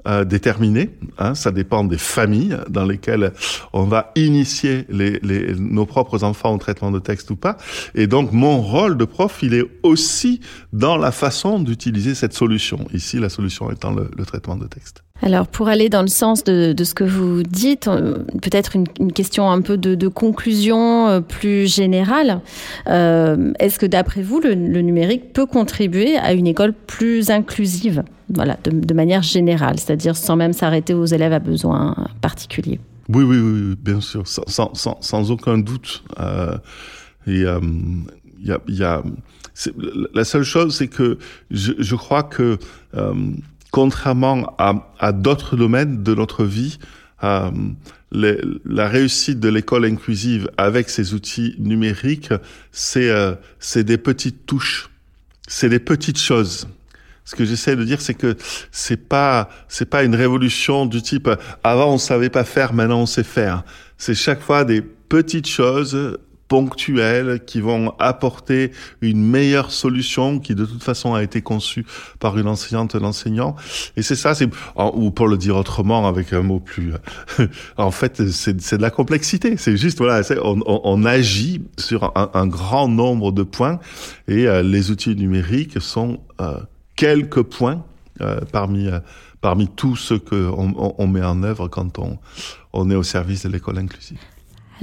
euh, 0.08 0.26
déterminé. 0.26 0.90
Hein, 1.18 1.36
ça 1.36 1.52
dépend 1.52 1.84
des 1.84 1.98
familles 1.98 2.58
dans 2.70 2.86
lesquelles 2.86 3.32
on 3.74 3.84
va 3.84 4.12
initier 4.16 4.86
les, 4.90 5.20
les, 5.24 5.54
nos 5.56 5.86
propres 5.86 6.24
enfants 6.24 6.54
au 6.54 6.58
traitement 6.58 6.92
de 6.92 7.00
texte 7.00 7.30
ou 7.32 7.36
pas. 7.36 7.58
Et 7.96 8.08
donc 8.08 8.32
mon 8.32 8.62
rôle 8.62 8.98
de 8.98 9.06
prof, 9.06 9.40
il 9.42 9.54
est 9.54 9.66
aussi 9.84 10.42
dans 10.74 10.98
la 10.98 11.12
façon 11.12 11.60
d'utiliser 11.60 12.16
cette 12.16 12.34
solution. 12.34 12.88
Ici, 12.94 13.18
la 13.20 13.30
solution 13.30 13.72
étant 13.72 13.92
le, 13.92 14.10
le 14.18 14.26
traitement 14.26 14.56
de 14.56 14.68
texte. 14.68 15.04
Alors 15.24 15.48
pour 15.48 15.68
aller 15.68 15.88
dans 15.88 16.02
le 16.02 16.08
sens 16.08 16.44
de, 16.44 16.74
de 16.74 16.84
ce 16.84 16.96
que 16.96 17.04
vous 17.04 17.44
dites, 17.44 17.88
peut-être 18.42 18.76
une, 18.76 18.86
une 19.00 19.14
question 19.14 19.52
un 19.52 19.62
peu 19.62 19.78
de, 19.78 19.94
de 19.94 20.08
conclusion 20.08 21.08
euh, 21.10 21.22
plus 21.22 21.72
générale. 21.72 22.42
Euh, 22.88 23.54
Est-ce 23.60 23.78
que 23.78 23.86
d'après 23.86 24.24
vous, 24.24 24.40
le, 24.40 24.56
le 24.56 24.82
numérique 24.82 25.32
peut 25.32 25.46
contribuer 25.46 26.18
à 26.18 26.34
une 26.34 26.48
école 26.48 26.74
plus 26.74 27.30
inclusive? 27.30 28.04
Voilà, 28.34 28.58
de, 28.64 28.94
manière 28.94 29.22
générale, 29.22 29.80
c'est-à-dire 29.80 30.16
sans 30.16 30.36
même 30.36 30.54
s'arrêter 30.54 30.94
aux 30.94 31.06
élèves 31.06 31.34
à 31.34 31.40
besoins 31.40 31.96
particuliers 32.22 32.80
Oui, 33.10 33.24
oui, 33.24 33.40
oui, 33.40 33.76
bien 33.82 34.02
sûr, 34.02 34.28
sans, 34.28 34.74
sans, 34.74 34.98
sans 35.02 35.32
aucun 35.32 35.58
doute. 35.58 36.04
Euh, 36.20 36.58
euh, 37.28 37.60
y 38.44 38.52
a, 38.52 38.60
y 38.68 38.84
a, 38.84 39.04
la 40.14 40.24
seule 40.24 40.44
chose, 40.44 40.76
c'est 40.76 40.88
que 40.88 41.20
je, 41.52 41.74
je 41.78 41.96
crois 41.96 42.24
que 42.24 42.58
euh, 42.96 43.14
contrairement 43.72 44.56
à, 44.58 44.92
à 45.00 45.12
d'autres 45.12 45.56
domaines 45.56 46.04
de 46.04 46.16
notre 46.16 46.44
vie, 46.46 46.80
la 47.22 48.88
réussite 48.88 49.40
de 49.40 49.50
l'école 49.50 49.86
inclusive 49.86 50.50
avec 50.58 50.90
ces 50.90 51.14
outils 51.14 51.56
numériques, 51.60 52.34
c'est 52.72 53.84
des 53.84 53.98
petites 53.98 54.48
touches, 54.48 54.90
c'est 55.48 55.70
des 55.70 55.80
petites 55.80 56.18
choses. 56.18 56.68
Ce 57.26 57.36
que 57.36 57.46
j'essaie 57.46 57.76
de 57.76 57.84
dire, 57.84 58.02
c'est 58.02 58.14
que 58.14 58.36
c'est 58.72 59.08
pas 59.08 59.50
c'est 59.68 59.90
pas 59.90 60.04
une 60.04 60.16
révolution 60.16 60.86
du 60.86 61.02
type 61.02 61.30
avant 61.64 61.94
on 61.94 61.98
savait 61.98 62.30
pas 62.30 62.44
faire, 62.44 62.74
maintenant 62.74 63.02
on 63.02 63.06
sait 63.06 63.24
faire. 63.24 63.64
C'est 63.98 64.16
chaque 64.16 64.42
fois 64.42 64.66
des 64.66 64.82
petites 64.82 65.48
choses 65.48 66.18
ponctuelles 66.52 67.46
qui 67.46 67.62
vont 67.62 67.94
apporter 67.98 68.74
une 69.00 69.24
meilleure 69.24 69.72
solution 69.72 70.38
qui 70.38 70.54
de 70.54 70.66
toute 70.66 70.84
façon 70.84 71.14
a 71.14 71.24
été 71.24 71.42
conçue 71.42 71.86
par 72.20 72.38
une 72.38 72.50
enseignante, 72.50 72.94
un 72.94 73.06
enseignant. 73.06 73.56
Et 73.96 74.02
c'est 74.02 74.18
ça, 74.18 74.36
c'est 74.36 74.50
ou 74.76 75.12
pour 75.12 75.30
le 75.30 75.38
dire 75.38 75.56
autrement 75.56 76.06
avec 76.10 76.34
un 76.34 76.42
mot 76.42 76.60
plus, 76.60 76.92
en 77.78 77.92
fait, 77.92 78.30
c'est 78.32 78.58
de 78.58 78.82
la 78.82 78.90
complexité. 78.90 79.56
C'est 79.56 79.78
juste 79.78 80.00
voilà, 80.00 80.28
on, 80.44 80.60
on, 80.66 80.82
on, 80.84 81.06
agit 81.06 81.62
sur 81.78 82.12
un, 82.18 82.30
un, 82.34 82.48
grand 82.48 82.90
nombre 82.90 83.32
de 83.32 83.44
points 83.44 83.80
et 84.28 84.46
euh, 84.46 84.62
les 84.62 84.92
outils 84.92 85.16
numériques 85.16 85.80
sont 85.80 86.20
euh, 86.42 86.58
quelques 87.02 87.42
points 87.42 87.84
euh, 88.22 88.42
parmi 88.52 88.88
euh, 88.88 89.00
parmi 89.42 89.68
tout 89.68 89.96
ce 89.96 90.14
que 90.14 90.36
on, 90.56 90.94
on 91.00 91.08
met 91.08 91.24
en 91.24 91.42
œuvre 91.42 91.68
quand 91.68 91.98
on 91.98 92.20
on 92.74 92.92
est 92.92 92.96
au 92.96 93.02
service 93.02 93.44
de 93.44 93.50
l'école 93.50 93.80
inclusive. 93.80 94.20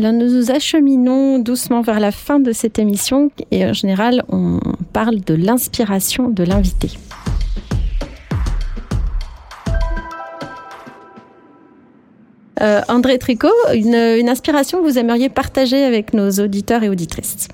Alors 0.01 0.13
nous 0.13 0.29
nous 0.29 0.51
acheminons 0.51 1.39
doucement 1.39 1.81
vers 1.81 2.01
la 2.01 2.11
fin 2.11 2.41
de 2.41 2.51
cette 2.51 2.81
émission 2.81 3.31
et 3.53 3.65
en 3.65 3.73
général 3.73 4.25
on 4.29 4.59
parle 4.93 5.21
de 5.21 5.35
l'inspiration 5.35 6.29
de 6.29 6.43
l'invité. 6.43 6.91
Euh, 12.61 12.81
André 12.89 13.19
Tricot, 13.19 13.55
une, 13.73 13.95
une 13.95 14.29
inspiration 14.29 14.79
que 14.79 14.85
vous 14.91 14.99
aimeriez 14.99 15.29
partager 15.29 15.85
avec 15.85 16.13
nos 16.13 16.31
auditeurs 16.45 16.83
et 16.83 16.89
auditrices? 16.89 17.47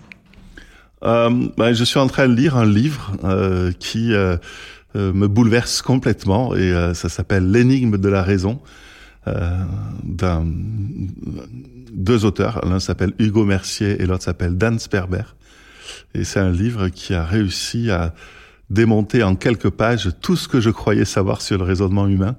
Ben, 1.04 1.72
Je 1.72 1.84
suis 1.84 1.98
en 1.98 2.06
train 2.06 2.28
de 2.28 2.34
lire 2.34 2.56
un 2.56 2.66
livre 2.66 3.12
euh, 3.24 3.72
qui 3.78 4.12
euh, 4.12 4.36
me 4.94 5.26
bouleverse 5.26 5.82
complètement 5.82 6.54
et 6.54 6.72
ça 6.94 7.08
s'appelle 7.08 7.50
L'énigme 7.50 7.98
de 7.98 8.08
la 8.08 8.22
raison 8.22 8.60
d'un 9.26 10.44
deux 11.94 12.24
auteurs. 12.24 12.60
L'un 12.66 12.80
s'appelle 12.80 13.12
Hugo 13.18 13.44
Mercier 13.44 14.00
et 14.02 14.06
l'autre 14.06 14.24
s'appelle 14.24 14.56
Dan 14.56 14.78
Sperber. 14.78 15.22
Et 16.14 16.24
c'est 16.24 16.40
un 16.40 16.50
livre 16.50 16.88
qui 16.88 17.14
a 17.14 17.24
réussi 17.24 17.90
à 17.90 18.14
démonter 18.70 19.22
en 19.22 19.36
quelques 19.36 19.70
pages 19.70 20.10
tout 20.20 20.36
ce 20.36 20.48
que 20.48 20.60
je 20.60 20.70
croyais 20.70 21.04
savoir 21.04 21.42
sur 21.42 21.58
le 21.58 21.64
raisonnement 21.64 22.08
humain. 22.08 22.36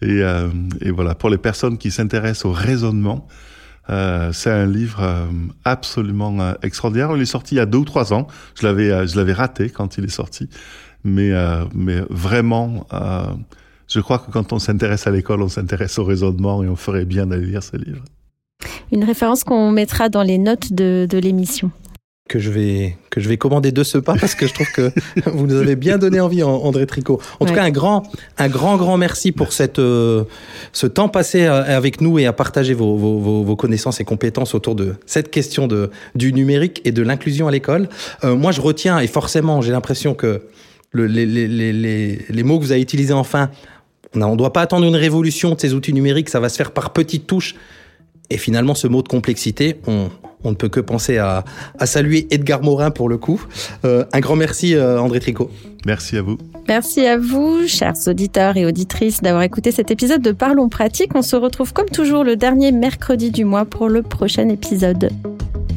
Et, 0.00 0.22
euh, 0.22 0.48
et 0.80 0.90
voilà, 0.90 1.14
pour 1.14 1.30
les 1.30 1.38
personnes 1.38 1.78
qui 1.78 1.90
s'intéressent 1.90 2.46
au 2.46 2.52
raisonnement, 2.52 3.26
euh, 3.90 4.32
c'est 4.32 4.50
un 4.50 4.66
livre 4.66 5.00
euh, 5.02 5.26
absolument 5.64 6.40
euh, 6.40 6.52
extraordinaire. 6.62 7.10
Il 7.16 7.22
est 7.22 7.26
sorti 7.26 7.56
il 7.56 7.58
y 7.58 7.60
a 7.60 7.66
deux 7.66 7.78
ou 7.78 7.84
trois 7.84 8.12
ans. 8.12 8.26
Je 8.58 8.66
l'avais, 8.66 9.06
je 9.06 9.16
l'avais 9.16 9.32
raté 9.32 9.70
quand 9.70 9.98
il 9.98 10.04
est 10.04 10.08
sorti, 10.08 10.48
mais, 11.04 11.32
mais 11.74 12.00
vraiment, 12.10 12.86
je 13.88 14.00
crois 14.00 14.18
que 14.18 14.30
quand 14.30 14.52
on 14.52 14.58
s'intéresse 14.58 15.06
à 15.06 15.10
l'école, 15.10 15.42
on 15.42 15.48
s'intéresse 15.48 15.98
au 15.98 16.04
raisonnement 16.04 16.62
et 16.62 16.68
on 16.68 16.76
ferait 16.76 17.04
bien 17.04 17.26
d'aller 17.26 17.46
lire 17.46 17.62
ce 17.62 17.76
livre 17.76 18.02
une 18.92 19.04
référence 19.04 19.42
qu'on 19.42 19.72
mettra 19.72 20.10
dans 20.10 20.22
les 20.22 20.38
notes 20.38 20.72
de 20.72 21.18
l'émission 21.18 21.70
que 22.32 22.38
je 22.38 22.50
vais 22.50 22.96
que 23.10 23.20
je 23.20 23.28
vais 23.28 23.36
commander 23.36 23.72
de 23.72 23.84
ce 23.84 23.98
pas 23.98 24.14
parce 24.18 24.34
que 24.34 24.46
je 24.46 24.54
trouve 24.54 24.72
que 24.72 24.90
vous 25.26 25.46
nous 25.46 25.56
avez 25.56 25.76
bien 25.76 25.98
donné 25.98 26.18
envie 26.18 26.42
André 26.42 26.86
Tricot. 26.86 27.20
En 27.38 27.44
ouais. 27.44 27.50
tout 27.50 27.54
cas 27.54 27.62
un 27.62 27.70
grand 27.70 28.04
un 28.38 28.48
grand 28.48 28.78
grand 28.78 28.96
merci 28.96 29.32
pour 29.32 29.52
cette 29.52 29.78
euh, 29.78 30.24
ce 30.72 30.86
temps 30.86 31.10
passé 31.10 31.44
avec 31.44 32.00
nous 32.00 32.18
et 32.18 32.24
à 32.24 32.32
partager 32.32 32.72
vos, 32.72 32.96
vos, 32.96 33.42
vos 33.42 33.56
connaissances 33.56 34.00
et 34.00 34.04
compétences 34.04 34.54
autour 34.54 34.74
de 34.74 34.94
cette 35.04 35.30
question 35.30 35.66
de 35.68 35.90
du 36.14 36.32
numérique 36.32 36.80
et 36.86 36.92
de 36.92 37.02
l'inclusion 37.02 37.48
à 37.48 37.50
l'école. 37.50 37.90
Euh, 38.24 38.34
moi 38.34 38.50
je 38.50 38.62
retiens 38.62 38.98
et 38.98 39.08
forcément 39.08 39.60
j'ai 39.60 39.72
l'impression 39.72 40.14
que 40.14 40.40
le, 40.90 41.06
les, 41.06 41.26
les, 41.26 41.46
les, 41.48 42.18
les 42.28 42.42
mots 42.42 42.58
que 42.58 42.64
vous 42.64 42.72
avez 42.72 42.80
utilisés 42.80 43.12
enfin 43.12 43.50
on 44.14 44.32
ne 44.32 44.36
doit 44.36 44.54
pas 44.54 44.62
attendre 44.62 44.86
une 44.86 44.96
révolution 44.96 45.54
de 45.54 45.60
ces 45.60 45.74
outils 45.74 45.92
numériques, 45.92 46.28
ça 46.28 46.40
va 46.40 46.48
se 46.50 46.56
faire 46.56 46.72
par 46.72 46.92
petites 46.92 47.26
touches. 47.26 47.54
Et 48.28 48.36
finalement, 48.36 48.74
ce 48.74 48.86
mot 48.86 49.02
de 49.02 49.08
complexité, 49.08 49.76
on, 49.86 50.10
on 50.44 50.50
ne 50.50 50.56
peut 50.56 50.68
que 50.68 50.80
penser 50.80 51.18
à, 51.18 51.44
à 51.78 51.86
saluer 51.86 52.26
Edgar 52.30 52.62
Morin 52.62 52.90
pour 52.90 53.08
le 53.08 53.18
coup. 53.18 53.44
Euh, 53.84 54.04
un 54.12 54.20
grand 54.20 54.36
merci, 54.36 54.74
euh, 54.74 55.00
André 55.00 55.20
Tricot. 55.20 55.50
Merci 55.86 56.16
à 56.16 56.22
vous. 56.22 56.38
Merci 56.68 57.06
à 57.06 57.18
vous, 57.18 57.66
chers 57.66 57.96
auditeurs 58.06 58.56
et 58.56 58.64
auditrices, 58.64 59.20
d'avoir 59.20 59.42
écouté 59.42 59.72
cet 59.72 59.90
épisode 59.90 60.22
de 60.22 60.32
Parlons 60.32 60.68
pratique. 60.68 61.10
On 61.14 61.22
se 61.22 61.36
retrouve 61.36 61.72
comme 61.72 61.88
toujours 61.88 62.22
le 62.22 62.36
dernier 62.36 62.70
mercredi 62.70 63.30
du 63.30 63.44
mois 63.44 63.64
pour 63.64 63.88
le 63.88 64.02
prochain 64.02 64.48
épisode. 64.48 65.10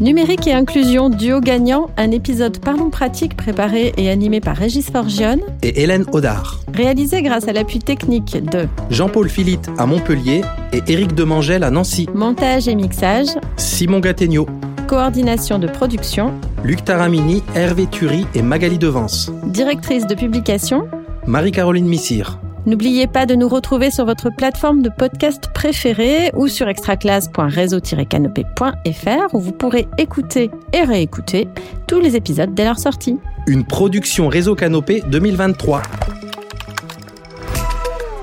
Numérique 0.01 0.45
et 0.47 0.53
inclusion, 0.53 1.10
duo 1.10 1.39
gagnant, 1.39 1.89
un 1.95 2.12
épisode 2.12 2.60
Parlons 2.60 2.89
pratique 2.89 3.38
préparé 3.38 3.93
et 3.95 4.10
animé 4.10 4.41
par 4.41 4.58
Régis 4.58 4.89
Forgione 4.91 5.39
et 5.63 5.81
Hélène 5.81 6.05
Audard. 6.12 6.60
Réalisé 6.73 7.21
grâce 7.21 7.47
à 7.47 7.53
l'appui 7.53 7.79
technique 7.79 8.38
de 8.51 8.67
Jean-Paul 8.89 9.29
Philippe 9.29 9.67
à 9.77 9.86
Montpellier 9.86 10.41
et 10.73 10.81
Éric 10.88 11.15
Demangel 11.15 11.63
à 11.63 11.71
Nancy. 11.71 12.10
Montage 12.13 12.67
et 12.67 12.75
mixage 12.75 13.29
Simon 13.55 13.99
Gattegno. 13.99 14.47
Coordination 14.88 15.60
de 15.60 15.67
production 15.67 16.34
Luc 16.65 16.84
Taramini, 16.84 17.41
Hervé 17.55 17.88
Thury 17.88 18.27
et 18.36 18.41
Magali 18.41 18.77
Devance. 18.77 19.31
Directrice 19.45 20.08
de 20.08 20.15
publication 20.15 20.89
Marie-Caroline 21.25 21.88
Missire. 21.88 22.39
N'oubliez 22.65 23.06
pas 23.06 23.28
de 23.28 23.36
nous 23.36 23.47
retrouver 23.47 23.91
sur 23.91 24.06
votre 24.06 24.32
plateforme 24.32 24.82
de 24.82 24.89
podcast 24.89 25.51
préférée 25.54 26.32
ou 26.34 26.47
sur 26.47 26.67
extraclasse.réseau-canopé.fr 26.67 29.36
où 29.36 29.39
vous 29.39 29.51
pourrez 29.51 29.88
écouter 29.99 30.49
et 30.73 30.82
réécouter 30.82 31.47
tous 31.86 31.99
les 31.99 32.15
épisodes 32.15 32.56
dès 32.56 32.63
leur 32.63 32.80
sortie. 32.80 33.19
Une 33.45 33.65
production 33.65 34.30
Réseau 34.30 34.56
Canopé 34.56 35.04
2023. 35.08 35.84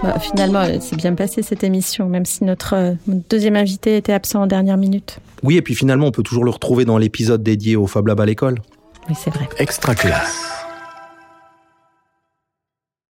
Bah, 0.03 0.19
finalement, 0.19 0.65
c'est 0.81 0.97
bien 0.97 1.15
passé 1.15 1.43
cette 1.43 1.63
émission, 1.63 2.09
même 2.09 2.25
si 2.25 2.43
notre 2.43 2.75
euh, 2.75 2.95
deuxième 3.07 3.55
invité 3.55 3.97
était 3.97 4.13
absent 4.13 4.43
en 4.43 4.49
dernière 4.49 4.77
minute. 4.77 5.21
Oui, 5.45 5.57
et 5.57 5.63
puis 5.63 5.77
finalement, 5.77 6.09
on 6.09 6.11
peut 6.11 6.25
toujours 6.25 6.43
le 6.43 6.51
retrouver 6.51 6.85
dans 6.85 6.99
l'épisode 6.99 7.45
dédié 7.45 7.77
au 7.77 7.87
Fab 7.87 8.09
Lab 8.09 8.21
à 8.21 8.27
l'école. 8.27 8.61
Oui, 9.09 9.15
c'est 9.17 9.31
vrai. 9.31 9.49
Extra 9.59 9.95
classe. 9.95 10.62